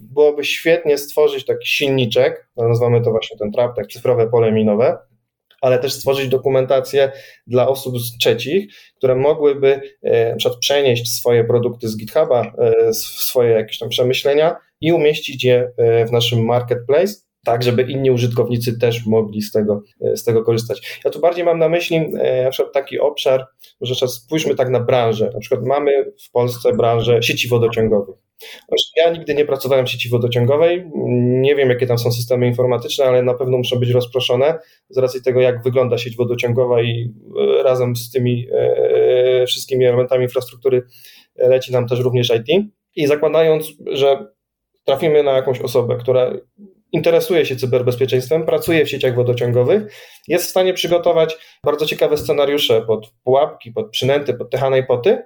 byłoby 0.00 0.44
świetnie 0.44 0.98
stworzyć 0.98 1.44
taki 1.44 1.68
silniczek, 1.68 2.48
nazywamy 2.56 3.02
to 3.02 3.10
właśnie 3.10 3.38
ten 3.38 3.52
trap, 3.52 3.76
tak 3.76 3.86
cyfrowe 3.86 4.30
pole 4.30 4.52
minowe, 4.52 4.98
ale 5.64 5.78
też 5.78 5.92
stworzyć 5.92 6.28
dokumentację 6.28 7.12
dla 7.46 7.68
osób 7.68 7.94
trzecich, 8.20 8.74
które 8.96 9.14
mogłyby 9.14 9.80
e, 10.02 10.30
na 10.30 10.36
przykład 10.36 10.60
przenieść 10.60 11.18
swoje 11.18 11.44
produkty 11.44 11.88
z 11.88 11.96
GitHuba, 11.96 12.52
e, 12.58 12.94
swoje 12.94 13.50
jakieś 13.50 13.78
tam 13.78 13.88
przemyślenia 13.88 14.56
i 14.80 14.92
umieścić 14.92 15.44
je 15.44 15.70
e, 15.76 16.06
w 16.06 16.12
naszym 16.12 16.44
marketplace, 16.44 17.14
tak 17.44 17.62
żeby 17.62 17.82
inni 17.82 18.10
użytkownicy 18.10 18.78
też 18.78 19.06
mogli 19.06 19.42
z 19.42 19.52
tego, 19.52 19.82
z 20.14 20.24
tego 20.24 20.44
korzystać. 20.44 21.00
Ja 21.04 21.10
tu 21.10 21.20
bardziej 21.20 21.44
mam 21.44 21.58
na 21.58 21.68
myśli 21.68 22.00
na 22.44 22.50
przykład 22.50 22.74
taki 22.74 22.98
obszar, 22.98 23.46
że 23.80 24.08
spójrzmy 24.08 24.54
tak 24.54 24.70
na 24.70 24.80
branżę. 24.80 25.30
Na 25.34 25.40
przykład 25.40 25.66
mamy 25.66 26.12
w 26.28 26.30
Polsce 26.30 26.72
branżę 26.72 27.22
sieci 27.22 27.48
wodociągowych. 27.48 28.23
Ja 28.96 29.10
nigdy 29.10 29.34
nie 29.34 29.44
pracowałem 29.44 29.86
w 29.86 29.90
sieci 29.90 30.08
wodociągowej, 30.08 30.90
nie 31.42 31.54
wiem 31.54 31.70
jakie 31.70 31.86
tam 31.86 31.98
są 31.98 32.12
systemy 32.12 32.46
informatyczne, 32.46 33.04
ale 33.04 33.22
na 33.22 33.34
pewno 33.34 33.58
muszą 33.58 33.78
być 33.78 33.90
rozproszone 33.90 34.58
z 34.88 34.98
racji 34.98 35.22
tego, 35.22 35.40
jak 35.40 35.62
wygląda 35.62 35.98
sieć 35.98 36.16
wodociągowa 36.16 36.82
i 36.82 37.14
e, 37.58 37.62
razem 37.62 37.96
z 37.96 38.10
tymi 38.10 38.46
e, 38.52 39.46
wszystkimi 39.46 39.84
elementami 39.84 40.24
infrastruktury 40.24 40.82
leci 41.36 41.72
nam 41.72 41.88
też 41.88 42.00
również 42.00 42.30
IT. 42.30 42.66
I 42.96 43.06
zakładając, 43.06 43.66
że 43.86 44.26
trafimy 44.84 45.22
na 45.22 45.32
jakąś 45.32 45.60
osobę, 45.60 45.96
która 45.96 46.32
interesuje 46.92 47.46
się 47.46 47.56
cyberbezpieczeństwem, 47.56 48.46
pracuje 48.46 48.84
w 48.84 48.90
sieciach 48.90 49.14
wodociągowych, 49.14 49.82
jest 50.28 50.46
w 50.46 50.50
stanie 50.50 50.74
przygotować 50.74 51.36
bardzo 51.64 51.86
ciekawe 51.86 52.16
scenariusze 52.16 52.82
pod 52.82 53.12
pułapki, 53.24 53.72
pod 53.72 53.90
przynęty, 53.90 54.34
pod 54.34 54.50
te 54.50 54.82
poty 54.82 55.22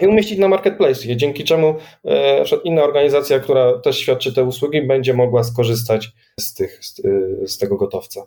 i 0.00 0.06
umieścić 0.06 0.38
na 0.38 0.48
marketplace, 0.48 1.16
dzięki 1.16 1.44
czemu 1.44 1.74
e, 2.04 2.44
inna 2.64 2.82
organizacja, 2.82 3.38
która 3.38 3.78
też 3.78 3.98
świadczy 3.98 4.32
te 4.32 4.44
usługi, 4.44 4.82
będzie 4.82 5.14
mogła 5.14 5.44
skorzystać 5.44 6.12
z, 6.40 6.54
tych, 6.54 6.84
z, 6.84 7.00
e, 7.04 7.48
z 7.48 7.58
tego 7.58 7.76
gotowca. 7.76 8.26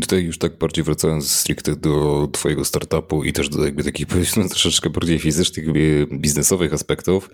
Tutaj 0.00 0.22
już 0.22 0.38
tak 0.38 0.58
bardziej 0.58 0.84
wracając 0.84 1.30
stricte 1.30 1.76
do 1.76 2.28
twojego 2.32 2.64
startupu 2.64 3.24
i 3.24 3.32
też 3.32 3.48
do 3.48 3.64
jakby 3.64 3.84
takich 3.84 4.06
powiedzmy 4.16 4.48
troszeczkę 4.48 4.90
bardziej 4.90 5.18
fizycznych, 5.18 5.66
biznesowych 6.12 6.74
aspektów, 6.74 7.30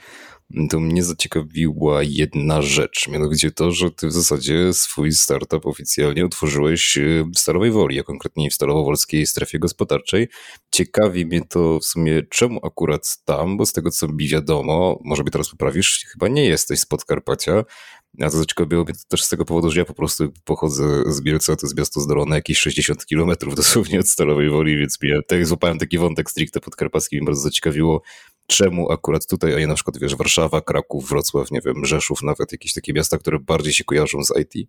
to 0.70 0.80
mnie 0.80 1.04
zaciekawiła 1.04 2.02
jedna 2.02 2.62
rzecz, 2.62 3.08
mianowicie 3.08 3.50
to, 3.50 3.72
że 3.72 3.90
ty 3.90 4.06
w 4.08 4.12
zasadzie 4.12 4.72
swój 4.72 5.12
startup 5.12 5.66
oficjalnie 5.66 6.24
otworzyłeś 6.24 6.98
w 7.34 7.38
Stalowej 7.38 7.70
Woli, 7.70 8.00
a 8.00 8.02
konkretnie 8.02 8.50
w 8.50 8.54
Starowowolskiej 8.54 9.26
strefie 9.26 9.58
gospodarczej. 9.58 10.28
Ciekawi 10.70 11.26
mnie 11.26 11.40
to 11.48 11.78
w 11.78 11.84
sumie, 11.84 12.22
czemu 12.30 12.66
akurat 12.66 13.18
tam, 13.24 13.56
bo 13.56 13.66
z 13.66 13.72
tego 13.72 13.90
co 13.90 14.08
mi 14.08 14.28
wiadomo, 14.28 15.00
może 15.04 15.22
mnie 15.22 15.30
teraz 15.30 15.48
poprawisz, 15.48 16.04
chyba 16.12 16.28
nie 16.28 16.44
jesteś 16.44 16.80
z 16.80 16.86
Podkarpacia, 16.86 17.64
a 18.20 18.30
to 18.30 18.38
zaciekawiło 18.38 18.84
mnie 18.84 18.94
też 19.08 19.24
z 19.24 19.28
tego 19.28 19.44
powodu, 19.44 19.70
że 19.70 19.80
ja 19.80 19.84
po 19.84 19.94
prostu 19.94 20.32
pochodzę 20.44 21.12
z 21.12 21.20
Bielca, 21.20 21.56
to 21.56 21.66
jest 21.66 21.78
miasto 21.78 22.00
zdolone 22.00 22.36
jakieś 22.36 22.58
60 22.58 23.06
kilometrów 23.06 23.54
dosłownie 23.54 24.00
od 24.00 24.08
Stalowej 24.08 24.50
Woli, 24.50 24.78
więc 24.78 25.02
mnie, 25.02 25.20
tak 25.28 25.46
złapałem 25.46 25.78
taki 25.78 25.98
wątek 25.98 26.30
stricte 26.30 26.60
podkarpacki, 26.60 27.16
mnie 27.16 27.24
bardzo 27.24 27.40
zaciekawiło, 27.40 28.02
czemu 28.46 28.92
akurat 28.92 29.26
tutaj, 29.26 29.54
a 29.54 29.58
nie 29.58 29.66
na 29.66 29.74
przykład, 29.74 29.98
wiesz, 29.98 30.16
Warszawa, 30.16 30.60
Kraków, 30.60 31.08
Wrocław, 31.08 31.50
nie 31.50 31.60
wiem, 31.60 31.84
Rzeszów, 31.84 32.22
nawet 32.22 32.52
jakieś 32.52 32.74
takie 32.74 32.92
miasta, 32.92 33.18
które 33.18 33.38
bardziej 33.38 33.72
się 33.72 33.84
kojarzą 33.84 34.24
z 34.24 34.32
IT. 34.40 34.68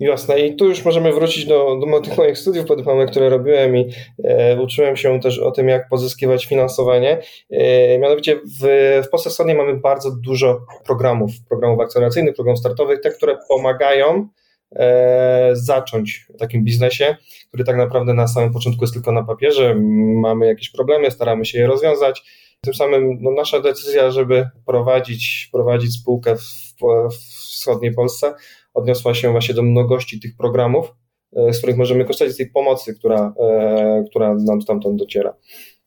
Jasne. 0.00 0.40
I 0.40 0.56
tu 0.56 0.68
już 0.68 0.84
możemy 0.84 1.12
wrócić 1.12 1.44
do, 1.44 1.80
do 1.80 2.00
tych 2.00 2.18
moich 2.18 2.38
studiów 2.38 2.66
podyplomowych, 2.66 3.10
które 3.10 3.28
robiłem 3.28 3.76
i 3.76 3.90
e, 4.24 4.60
uczyłem 4.60 4.96
się 4.96 5.20
też 5.20 5.38
o 5.38 5.50
tym, 5.50 5.68
jak 5.68 5.88
pozyskiwać 5.88 6.46
finansowanie. 6.46 7.22
E, 7.50 7.98
mianowicie 7.98 8.36
w, 8.36 8.66
w 9.06 9.08
Polsce 9.08 9.30
Wschodniej 9.30 9.56
mamy 9.56 9.76
bardzo 9.76 10.10
dużo 10.10 10.60
programów, 10.84 11.30
programów 11.48 11.80
akceleracyjnych, 11.80 12.34
programów 12.34 12.60
startowych, 12.60 13.00
te, 13.00 13.10
które 13.10 13.38
pomagają 13.48 14.28
e, 14.72 15.50
zacząć 15.52 16.26
w 16.34 16.38
takim 16.38 16.64
biznesie, 16.64 17.16
który 17.48 17.64
tak 17.64 17.76
naprawdę 17.76 18.14
na 18.14 18.28
samym 18.28 18.52
początku 18.52 18.84
jest 18.84 18.94
tylko 18.94 19.12
na 19.12 19.22
papierze. 19.22 19.74
Mamy 20.20 20.46
jakieś 20.46 20.70
problemy, 20.70 21.10
staramy 21.10 21.44
się 21.44 21.58
je 21.58 21.66
rozwiązać. 21.66 22.22
Tym 22.60 22.74
samym 22.74 23.18
no, 23.20 23.30
nasza 23.30 23.60
decyzja, 23.60 24.10
żeby 24.10 24.48
prowadzić, 24.66 25.48
prowadzić 25.52 25.94
spółkę 25.94 26.36
w, 26.36 26.74
w 27.10 27.16
wschodniej 27.56 27.94
Polsce, 27.94 28.34
odniosła 28.74 29.14
się 29.14 29.30
właśnie 29.30 29.54
do 29.54 29.62
mnogości 29.62 30.20
tych 30.20 30.36
programów, 30.36 30.94
e, 31.36 31.52
z 31.52 31.58
których 31.58 31.76
możemy 31.76 32.04
korzystać, 32.04 32.32
z 32.32 32.36
tej 32.36 32.50
pomocy, 32.50 32.94
która, 32.94 33.34
e, 33.40 34.04
która 34.10 34.34
nam 34.34 34.62
stamtąd 34.62 34.96
dociera, 34.96 35.34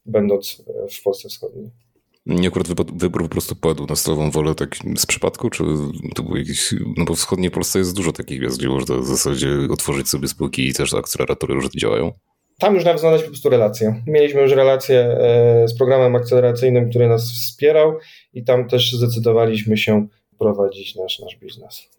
będąc 0.06 0.64
e, 0.68 0.88
w 0.88 1.04
Polsce 1.04 1.30
Wschodniej. 1.30 1.72
Nie 2.26 2.48
akurat 2.48 2.68
wybór 2.94 3.24
po 3.24 3.30
prostu 3.30 3.56
padł 3.56 3.86
na 3.86 3.96
stałą 3.96 4.32
wolę 4.32 4.56
tak 4.56 4.76
z 4.98 5.06
przypadku, 5.06 5.50
czy 5.50 5.64
to 6.16 6.24
był 6.24 6.38
jakiś, 6.38 6.76
no 6.98 7.06
bo 7.06 7.16
w 7.16 7.18
wschodniej 7.18 7.52
Polsce 7.52 7.80
jest 7.80 7.96
dużo 7.96 8.12
takich 8.12 8.42
miast, 8.42 8.58
gdzie 8.58 8.70
można 8.70 8.98
w 8.98 9.06
zasadzie 9.06 9.50
otworzyć 9.72 10.10
sobie 10.10 10.28
spółki 10.28 10.68
i 10.68 10.74
też 10.74 10.94
akceleratory 10.94 11.54
różne 11.54 11.80
działają? 11.80 12.12
Tam 12.60 12.76
już 12.76 12.86
nawiązaliśmy 12.86 13.26
po 13.26 13.32
prostu 13.32 13.50
relacje. 13.50 14.04
Mieliśmy 14.08 14.42
już 14.42 14.52
relację 14.52 15.18
z 15.66 15.78
programem 15.78 16.16
akceleracyjnym, 16.16 16.90
który 16.90 17.08
nas 17.08 17.32
wspierał 17.32 17.98
i 18.34 18.44
tam 18.44 18.68
też 18.68 18.94
zdecydowaliśmy 18.94 19.78
się 19.78 20.08
prowadzić 20.40 20.96
nasz, 20.96 21.20
nasz 21.20 21.36
biznes. 21.36 21.90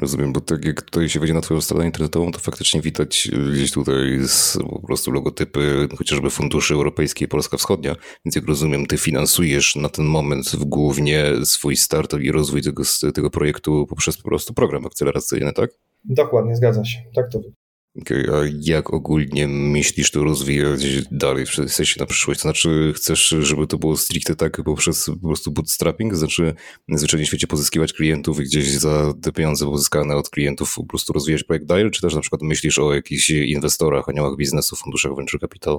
Rozumiem, 0.00 0.32
bo 0.32 0.40
tak 0.40 0.64
jak 0.64 0.82
tutaj 0.82 1.08
się 1.08 1.20
wejdzie 1.20 1.34
na 1.34 1.40
twoją 1.40 1.60
stronę 1.60 1.86
internetową, 1.86 2.32
to 2.32 2.38
faktycznie 2.38 2.80
widać 2.80 3.28
e, 3.32 3.52
gdzieś 3.52 3.72
tutaj 3.72 4.18
z, 4.26 4.58
po 4.70 4.86
prostu 4.86 5.10
logotypy 5.10 5.88
chociażby 5.98 6.30
Funduszy 6.30 6.74
Europejskiej 6.74 7.28
Polska 7.28 7.56
Wschodnia, 7.56 7.96
więc 8.24 8.36
jak 8.36 8.46
rozumiem, 8.46 8.86
ty 8.86 8.98
finansujesz 8.98 9.76
na 9.76 9.88
ten 9.88 10.04
moment 10.04 10.56
głównie 10.56 11.24
swój 11.44 11.76
startup 11.76 12.20
i 12.20 12.32
rozwój 12.32 12.62
tego, 12.62 12.82
tego 13.14 13.30
projektu 13.30 13.86
poprzez 13.86 14.16
po 14.16 14.28
prostu 14.28 14.54
program 14.54 14.86
akceleracyjny, 14.86 15.52
tak? 15.52 15.70
Dokładnie, 16.04 16.56
zgadza 16.56 16.84
się. 16.84 16.98
Tak 17.14 17.30
to 17.30 17.38
wygląda. 17.38 17.63
A 18.10 18.36
jak 18.60 18.94
ogólnie 18.94 19.48
myślisz 19.48 20.10
to 20.10 20.24
rozwijać 20.24 20.80
dalej, 21.10 21.46
w 21.46 21.72
sensie 21.72 22.00
na 22.00 22.06
przyszłość? 22.06 22.40
Znaczy 22.40 22.92
chcesz, 22.96 23.28
żeby 23.40 23.66
to 23.66 23.78
było 23.78 23.96
stricte 23.96 24.36
tak 24.36 24.62
poprzez 24.64 25.06
po 25.22 25.28
prostu 25.28 25.52
bootstrapping? 25.52 26.14
Znaczy 26.14 26.54
zwyczajnie 26.88 27.24
w 27.24 27.28
świecie 27.28 27.46
pozyskiwać 27.46 27.92
klientów 27.92 28.40
i 28.40 28.42
gdzieś 28.44 28.70
za 28.70 29.14
te 29.22 29.32
pieniądze 29.32 29.66
uzyskane 29.66 30.16
od 30.16 30.30
klientów 30.30 30.74
po 30.76 30.86
prostu 30.86 31.12
rozwijać 31.12 31.44
projekt 31.44 31.66
dalej? 31.66 31.90
Czy 31.90 32.00
też 32.00 32.14
na 32.14 32.20
przykład 32.20 32.42
myślisz 32.42 32.78
o 32.78 32.94
jakichś 32.94 33.30
inwestorach, 33.30 34.08
aniołach 34.08 34.36
biznesu, 34.36 34.76
funduszach 34.76 35.16
venture 35.16 35.40
capital? 35.40 35.78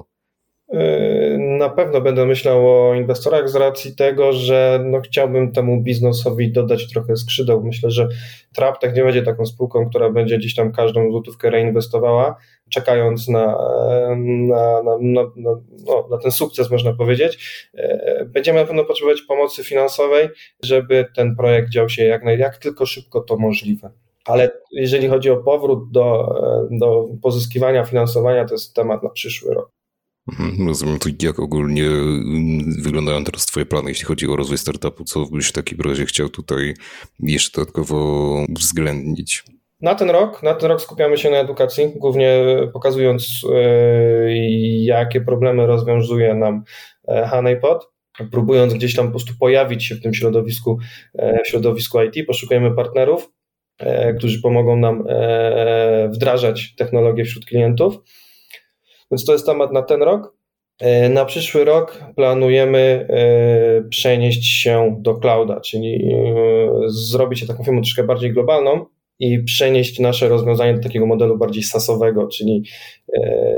Yy, 0.72 1.38
na 1.38 1.68
pewno 1.68 2.00
będę 2.00 2.26
myślał 2.26 2.66
o 2.66 2.94
inwestorach 2.94 3.48
z 3.48 3.56
racji 3.56 3.96
tego, 3.96 4.32
że 4.32 4.84
no 4.84 5.00
chciałbym 5.00 5.52
temu 5.52 5.82
biznesowi 5.82 6.52
dodać 6.52 6.92
trochę 6.92 7.16
skrzydeł. 7.16 7.64
Myślę, 7.64 7.90
że 7.90 8.08
TrapTech 8.54 8.94
nie 8.94 9.04
będzie 9.04 9.22
taką 9.22 9.46
spółką, 9.46 9.88
która 9.88 10.10
będzie 10.10 10.38
gdzieś 10.38 10.54
tam 10.54 10.72
każdą 10.72 11.10
złotówkę 11.10 11.50
reinwestowała, 11.50 12.36
czekając 12.70 13.28
na, 13.28 13.58
na, 14.48 14.82
na, 14.82 14.98
na, 15.36 15.60
no, 15.86 16.08
na 16.10 16.18
ten 16.18 16.30
sukces, 16.30 16.70
można 16.70 16.92
powiedzieć. 16.92 17.68
Yy, 17.74 18.24
będziemy 18.26 18.60
na 18.60 18.66
pewno 18.66 18.84
potrzebować 18.84 19.22
pomocy 19.22 19.64
finansowej, 19.64 20.28
żeby 20.62 21.06
ten 21.16 21.36
projekt 21.36 21.70
dział 21.70 21.88
się 21.88 22.04
jak, 22.04 22.22
jak 22.38 22.56
tylko 22.56 22.86
szybko 22.86 23.20
to 23.20 23.36
możliwe. 23.36 23.90
Ale 24.24 24.50
jeżeli 24.72 25.08
chodzi 25.08 25.30
o 25.30 25.36
powrót 25.36 25.90
do, 25.90 26.34
do 26.70 27.08
pozyskiwania 27.22 27.84
finansowania, 27.84 28.44
to 28.44 28.54
jest 28.54 28.74
temat 28.74 29.02
na 29.02 29.10
przyszły 29.10 29.54
rok. 29.54 29.70
Mhm, 30.32 30.68
rozumiem, 30.68 30.98
to 30.98 31.08
jak 31.22 31.40
ogólnie 31.40 31.86
mm, 31.86 32.82
wyglądają 32.82 33.24
teraz 33.24 33.46
Twoje 33.46 33.66
plany, 33.66 33.88
jeśli 33.88 34.04
chodzi 34.04 34.28
o 34.28 34.36
rozwój 34.36 34.58
startupu? 34.58 35.04
Co 35.04 35.26
byś 35.26 35.48
w 35.48 35.52
takim 35.52 35.80
razie 35.80 36.06
chciał 36.06 36.28
tutaj 36.28 36.74
jeszcze 37.20 37.60
dodatkowo 37.60 37.96
uwzględnić? 38.48 39.44
Na 39.80 39.94
ten 39.94 40.10
rok, 40.10 40.42
na 40.42 40.54
ten 40.54 40.68
rok 40.68 40.82
skupiamy 40.82 41.18
się 41.18 41.30
na 41.30 41.36
edukacji, 41.36 41.92
głównie 41.96 42.44
pokazując, 42.72 43.42
yy, 43.42 44.34
jakie 44.84 45.20
problemy 45.20 45.66
rozwiązuje 45.66 46.34
nam 46.34 46.64
e, 47.08 47.26
Honeypot, 47.26 47.88
próbując 48.30 48.74
gdzieś 48.74 48.94
tam 48.94 49.06
po 49.06 49.10
prostu 49.10 49.32
pojawić 49.40 49.84
się 49.84 49.94
w 49.94 50.02
tym 50.02 50.14
środowisku, 50.14 50.78
e, 51.14 51.42
w 51.44 51.48
środowisku 51.48 51.98
IT, 52.02 52.26
poszukujemy 52.26 52.74
partnerów, 52.74 53.32
e, 53.78 54.14
którzy 54.14 54.42
pomogą 54.42 54.76
nam 54.76 55.04
wdrażać 56.08 56.74
technologię 56.74 57.24
wśród 57.24 57.44
klientów. 57.44 57.98
Więc 59.10 59.24
to 59.24 59.32
jest 59.32 59.46
temat 59.46 59.72
na 59.72 59.82
ten 59.82 60.02
rok. 60.02 60.36
E, 60.80 61.08
na 61.08 61.24
przyszły 61.24 61.64
rok 61.64 62.04
planujemy 62.16 63.06
e, 63.10 63.88
przenieść 63.88 64.62
się 64.62 64.96
do 65.00 65.14
clouda, 65.14 65.60
czyli 65.60 66.12
e, 66.12 66.28
zrobić 66.86 67.46
taką 67.46 67.64
firmę 67.64 67.80
troszkę 67.80 68.04
bardziej 68.04 68.32
globalną 68.32 68.86
i 69.18 69.44
przenieść 69.44 69.98
nasze 69.98 70.28
rozwiązanie 70.28 70.74
do 70.74 70.82
takiego 70.82 71.06
modelu 71.06 71.38
bardziej 71.38 71.62
SaaSowego, 71.62 72.28
czyli 72.28 72.64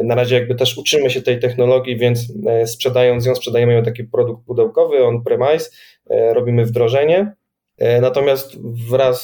na 0.05 0.15
razie 0.15 0.35
jakby 0.35 0.55
też 0.55 0.79
uczymy 0.79 1.11
się 1.11 1.23
tej 1.23 1.39
technologii, 1.39 1.97
więc 1.97 2.33
sprzedając 2.67 3.27
ją, 3.27 3.35
sprzedajemy 3.35 3.73
ją 3.73 3.83
taki 3.83 4.05
produkt 4.05 4.47
pudełkowy 4.47 5.05
on-premise, 5.05 5.71
robimy 6.35 6.65
wdrożenie, 6.65 7.33
natomiast 8.01 8.57
wraz 8.91 9.23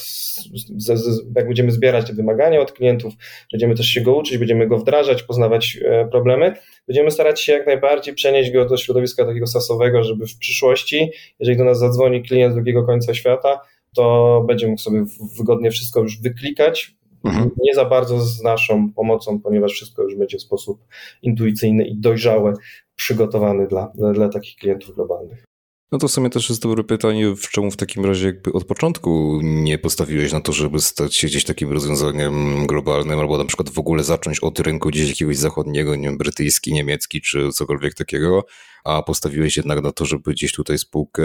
z, 0.79 0.93
z, 0.93 1.23
jak 1.37 1.47
będziemy 1.47 1.71
zbierać 1.71 2.07
te 2.07 2.13
wymagania 2.13 2.61
od 2.61 2.73
klientów, 2.73 3.15
będziemy 3.53 3.75
też 3.75 3.87
się 3.87 4.01
go 4.01 4.17
uczyć, 4.17 4.39
będziemy 4.39 4.67
go 4.67 4.79
wdrażać, 4.79 5.23
poznawać 5.23 5.79
e, 5.85 6.09
problemy, 6.11 6.55
będziemy 6.87 7.11
starać 7.11 7.41
się 7.41 7.53
jak 7.53 7.67
najbardziej 7.67 8.15
przenieść 8.15 8.53
go 8.53 8.65
do 8.65 8.77
środowiska 8.77 9.25
takiego 9.25 9.47
sasowego, 9.47 10.03
żeby 10.03 10.27
w 10.27 10.39
przyszłości, 10.39 11.11
jeżeli 11.39 11.59
do 11.59 11.65
nas 11.65 11.79
zadzwoni 11.79 12.23
klient 12.23 12.53
z 12.53 12.55
drugiego 12.55 12.85
końca 12.85 13.15
świata, 13.15 13.61
to 13.95 14.45
będzie 14.49 14.67
mógł 14.67 14.81
sobie 14.81 15.05
wygodnie 15.39 15.71
wszystko 15.71 16.01
już 16.01 16.21
wyklikać, 16.21 16.95
mhm. 17.25 17.51
nie 17.59 17.75
za 17.75 17.85
bardzo 17.85 18.21
z 18.21 18.43
naszą 18.43 18.93
pomocą, 18.93 19.41
ponieważ 19.41 19.73
wszystko 19.73 20.03
już 20.03 20.17
będzie 20.17 20.39
w 20.39 20.43
sposób 20.43 20.85
intuicyjny 21.23 21.85
i 21.85 21.97
dojrzały 21.97 22.55
przygotowany 22.95 23.67
dla, 23.67 23.93
dla 24.15 24.29
takich 24.29 24.57
klientów 24.57 24.95
globalnych. 24.95 25.45
No 25.95 25.99
to 25.99 26.09
w 26.09 26.11
sumie 26.13 26.31
też 26.31 26.49
jest 26.49 26.63
dobre 26.63 26.85
pytanie, 26.85 27.35
w 27.37 27.49
czemu 27.49 27.71
w 27.71 27.77
takim 27.77 28.05
razie 28.05 28.27
jakby 28.27 28.53
od 28.53 28.65
początku 28.65 29.41
nie 29.43 29.79
postawiłeś 29.79 30.33
na 30.33 30.41
to, 30.41 30.53
żeby 30.53 30.81
stać 30.81 31.17
się 31.17 31.27
gdzieś 31.27 31.45
takim 31.45 31.73
rozwiązaniem 31.73 32.67
globalnym, 32.67 33.21
albo 33.21 33.39
na 33.39 33.45
przykład 33.45 33.71
w 33.71 33.79
ogóle 33.79 34.05
zacząć 34.05 34.41
od 34.41 34.61
rynku 34.61 34.89
gdzieś 34.89 35.09
jakiegoś 35.09 35.37
zachodniego, 35.37 35.97
nie 35.97 36.09
wiem, 36.09 36.19
brytyjski, 36.19 36.73
niemiecki, 36.73 37.21
czy 37.21 37.53
cokolwiek 37.53 37.95
takiego, 37.95 38.45
a 38.85 39.03
postawiłeś 39.03 39.57
jednak 39.57 39.83
na 39.83 39.93
to, 39.93 40.05
żeby 40.05 40.33
gdzieś 40.33 40.53
tutaj 40.53 40.79
spółkę 40.79 41.23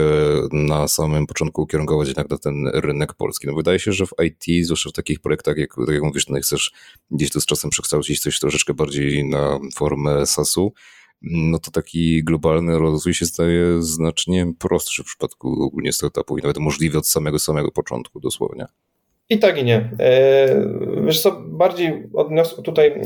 na 0.51 0.87
samym 0.87 1.27
początku 1.27 1.61
ukierunkować 1.61 2.07
jednak 2.07 2.29
na 2.29 2.37
ten 2.37 2.67
rynek 2.73 3.13
polski. 3.13 3.47
No 3.47 3.55
wydaje 3.55 3.79
się, 3.79 3.91
że 3.91 4.05
w 4.05 4.13
IT, 4.25 4.65
zwłaszcza 4.65 4.89
w 4.89 4.93
takich 4.93 5.19
projektach, 5.19 5.57
jak, 5.57 5.75
tak 5.75 5.95
jak 5.95 6.03
mówisz, 6.03 6.27
no 6.27 6.39
chcesz 6.39 6.71
gdzieś 7.11 7.31
tu 7.31 7.41
z 7.41 7.45
czasem 7.45 7.69
przekształcić 7.69 8.19
coś 8.19 8.39
troszeczkę 8.39 8.73
bardziej 8.73 9.25
na 9.25 9.59
formę 9.75 10.25
SaaS-u, 10.25 10.73
no 11.21 11.59
to 11.59 11.71
taki 11.71 12.23
globalny 12.23 12.79
rozwój 12.79 13.13
się 13.13 13.25
staje 13.25 13.81
znacznie 13.81 14.53
prostszy 14.59 15.03
w 15.03 15.05
przypadku 15.05 15.63
ogólnie 15.63 15.93
startupów 15.93 16.39
i 16.39 16.41
nawet 16.41 16.57
możliwy 16.57 16.97
od 16.97 17.07
samego 17.07 17.39
samego 17.39 17.71
początku 17.71 18.19
dosłownie. 18.19 18.65
I 19.29 19.39
tak 19.39 19.57
i 19.57 19.63
nie. 19.63 19.91
E, 19.99 20.67
wiesz 21.05 21.21
co, 21.21 21.41
bardziej 21.47 22.03
odniosę 22.13 22.61
tutaj 22.61 23.01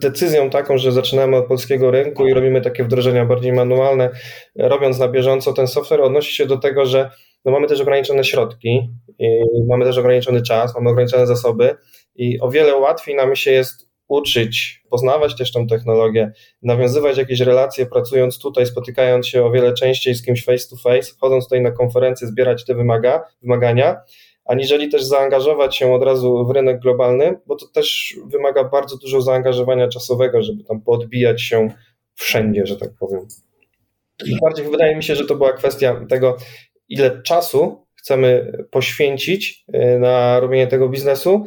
decyzją 0.00 0.50
taką, 0.50 0.78
że 0.78 0.92
zaczynamy 0.92 1.36
od 1.36 1.46
polskiego 1.46 1.90
rynku 1.90 2.26
i 2.26 2.34
robimy 2.34 2.60
takie 2.60 2.84
wdrożenia 2.84 3.24
bardziej 3.24 3.52
manualne, 3.52 4.10
robiąc 4.56 4.98
na 4.98 5.08
bieżąco 5.08 5.52
ten 5.52 5.66
software, 5.66 6.00
odnosi 6.00 6.34
się 6.34 6.46
do 6.46 6.56
tego, 6.56 6.86
że 6.86 7.10
no 7.44 7.52
mamy 7.52 7.66
też 7.66 7.80
ograniczone 7.80 8.24
środki, 8.24 8.90
mamy 9.68 9.84
też 9.84 9.98
ograniczony 9.98 10.42
czas, 10.42 10.74
mamy 10.74 10.90
ograniczone 10.90 11.26
zasoby 11.26 11.76
i 12.16 12.40
o 12.40 12.50
wiele 12.50 12.76
łatwiej 12.76 13.16
nam 13.16 13.36
się 13.36 13.50
jest 13.50 13.89
uczyć, 14.10 14.82
poznawać 14.90 15.36
też 15.36 15.52
tą 15.52 15.66
technologię, 15.66 16.32
nawiązywać 16.62 17.18
jakieś 17.18 17.40
relacje, 17.40 17.86
pracując 17.86 18.38
tutaj, 18.38 18.66
spotykając 18.66 19.26
się 19.26 19.44
o 19.44 19.50
wiele 19.50 19.74
częściej 19.74 20.14
z 20.14 20.24
kimś 20.24 20.44
face 20.44 20.68
to 20.70 20.76
face, 20.76 21.12
wchodząc 21.12 21.44
tutaj 21.44 21.60
na 21.60 21.70
konferencję, 21.70 22.26
zbierać 22.26 22.64
te 22.64 22.74
wymaga, 22.74 23.24
wymagania, 23.42 24.00
aniżeli 24.44 24.88
też 24.88 25.02
zaangażować 25.02 25.76
się 25.76 25.94
od 25.94 26.02
razu 26.02 26.46
w 26.46 26.50
rynek 26.50 26.80
globalny, 26.80 27.40
bo 27.46 27.56
to 27.56 27.66
też 27.66 28.16
wymaga 28.26 28.64
bardzo 28.64 28.96
dużo 28.96 29.20
zaangażowania 29.20 29.88
czasowego, 29.88 30.42
żeby 30.42 30.64
tam 30.64 30.80
podbijać 30.80 31.42
się 31.42 31.68
wszędzie, 32.14 32.66
że 32.66 32.76
tak 32.76 32.90
powiem. 33.00 33.20
Bardziej 34.42 34.70
wydaje 34.70 34.96
mi 34.96 35.02
się, 35.02 35.14
że 35.14 35.24
to 35.24 35.34
była 35.34 35.52
kwestia 35.52 36.06
tego, 36.08 36.36
ile 36.88 37.22
czasu 37.22 37.86
chcemy 37.94 38.52
poświęcić 38.70 39.64
y, 39.74 39.98
na 39.98 40.40
robienie 40.40 40.66
tego 40.66 40.88
biznesu, 40.88 41.46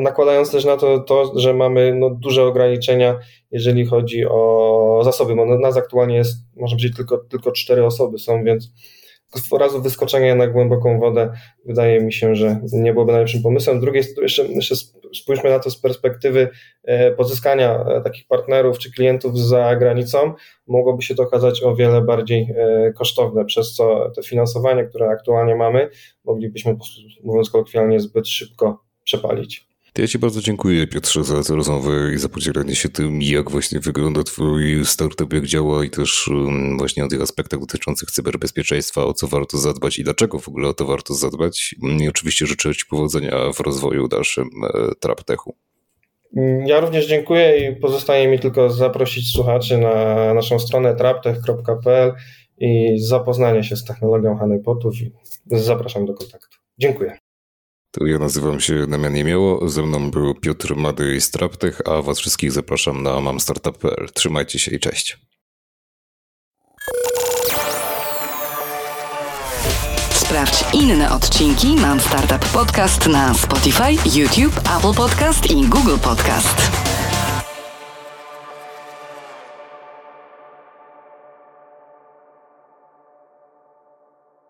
nakładając 0.00 0.50
też 0.50 0.64
na 0.64 0.76
to, 0.76 0.98
to 1.00 1.32
że 1.38 1.54
mamy 1.54 1.94
no, 1.94 2.10
duże 2.10 2.44
ograniczenia, 2.44 3.18
jeżeli 3.50 3.86
chodzi 3.86 4.26
o 4.26 5.00
zasoby, 5.04 5.34
bo 5.34 5.58
nas 5.58 5.76
aktualnie 5.76 6.16
jest, 6.16 6.36
może 6.56 6.76
być 6.76 6.96
tylko, 6.96 7.18
tylko 7.18 7.52
cztery 7.52 7.86
osoby 7.86 8.18
są, 8.18 8.44
więc 8.44 8.72
razu 9.58 9.82
wyskoczenie 9.82 10.34
na 10.34 10.46
głęboką 10.46 11.00
wodę 11.00 11.32
wydaje 11.64 12.00
mi 12.00 12.12
się, 12.12 12.34
że 12.34 12.60
nie 12.72 12.92
byłoby 12.92 13.12
najlepszym 13.12 13.42
pomysłem. 13.42 13.78
Z 13.78 13.80
drugiej 13.80 14.04
jeszcze, 14.22 14.46
jeszcze 14.46 14.74
spójrzmy 15.14 15.50
na 15.50 15.58
to 15.58 15.70
z 15.70 15.80
perspektywy 15.80 16.48
e, 16.84 17.10
pozyskania 17.10 17.84
e, 17.84 18.00
takich 18.00 18.26
partnerów 18.26 18.78
czy 18.78 18.92
klientów 18.92 19.38
za 19.38 19.76
granicą. 19.76 20.32
Mogłoby 20.66 21.02
się 21.02 21.14
to 21.14 21.22
okazać 21.22 21.62
o 21.62 21.76
wiele 21.76 22.02
bardziej 22.02 22.54
e, 22.56 22.92
kosztowne, 22.92 23.44
przez 23.44 23.74
co 23.74 24.10
to 24.16 24.22
finansowanie, 24.22 24.84
które 24.84 25.08
aktualnie 25.08 25.56
mamy, 25.56 25.88
moglibyśmy, 26.24 26.76
mówiąc 27.24 27.50
kolokwialnie, 27.50 28.00
zbyt 28.00 28.28
szybko 28.28 28.89
przepalić. 29.04 29.70
Ja 29.98 30.06
Ci 30.06 30.18
bardzo 30.18 30.40
dziękuję, 30.40 30.86
Piotrze, 30.86 31.24
za 31.24 31.42
tę 31.42 31.54
rozmowę 31.54 32.14
i 32.14 32.18
za 32.18 32.28
podzielenie 32.28 32.74
się 32.74 32.88
tym, 32.88 33.22
jak 33.22 33.50
właśnie 33.50 33.80
wygląda 33.80 34.22
Twój 34.22 34.84
startup, 34.84 35.32
jak 35.32 35.46
działa 35.46 35.84
i 35.84 35.90
też 35.90 36.28
um, 36.28 36.78
właśnie 36.78 37.04
o 37.04 37.08
tych 37.08 37.20
aspektach 37.20 37.60
dotyczących 37.60 38.10
cyberbezpieczeństwa, 38.10 39.04
o 39.04 39.14
co 39.14 39.26
warto 39.26 39.58
zadbać 39.58 39.98
i 39.98 40.04
dlaczego 40.04 40.38
w 40.38 40.48
ogóle 40.48 40.68
o 40.68 40.74
to 40.74 40.84
warto 40.84 41.14
zadbać. 41.14 41.74
I 42.00 42.08
oczywiście 42.08 42.46
życzę 42.46 42.74
Ci 42.74 42.86
powodzenia 42.86 43.52
w 43.54 43.60
rozwoju 43.60 44.08
dalszym 44.08 44.48
e, 44.74 44.94
TrapTechu. 45.00 45.56
Ja 46.66 46.80
również 46.80 47.06
dziękuję 47.06 47.70
i 47.70 47.76
pozostaje 47.76 48.28
mi 48.28 48.38
tylko 48.38 48.70
zaprosić 48.70 49.32
słuchaczy 49.32 49.78
na 49.78 50.34
naszą 50.34 50.58
stronę 50.58 50.96
traptech.pl 50.96 52.12
i 52.58 52.98
zapoznanie 52.98 53.64
się 53.64 53.76
z 53.76 53.84
technologią 53.84 54.36
honeypotów 54.36 54.94
i 55.00 55.12
zapraszam 55.46 56.06
do 56.06 56.14
kontaktu. 56.14 56.58
Dziękuję. 56.78 57.18
Ja 58.00 58.18
nazywam 58.18 58.60
się 58.60 58.86
Damian 58.86 59.12
Niemiało, 59.12 59.68
ze 59.68 59.82
mną 59.82 60.10
był 60.10 60.34
Piotr 60.34 60.76
Mady 60.76 61.20
z 61.20 61.30
Traptech, 61.30 61.80
a 61.86 62.02
was 62.02 62.18
wszystkich 62.18 62.52
zapraszam 62.52 63.02
na 63.02 63.20
mamstartup.pl. 63.20 64.08
Trzymajcie 64.14 64.58
się 64.58 64.70
i 64.70 64.80
cześć. 64.80 65.18
Sprawdź 70.10 70.64
inne 70.72 71.12
odcinki 71.12 71.76
Mam 71.76 72.00
Startup 72.00 72.52
Podcast 72.52 73.06
na 73.06 73.34
Spotify, 73.34 73.92
YouTube, 74.18 74.60
Apple 74.78 74.94
Podcast 74.94 75.50
i 75.50 75.66
Google 75.66 75.98
Podcast. 76.02 76.79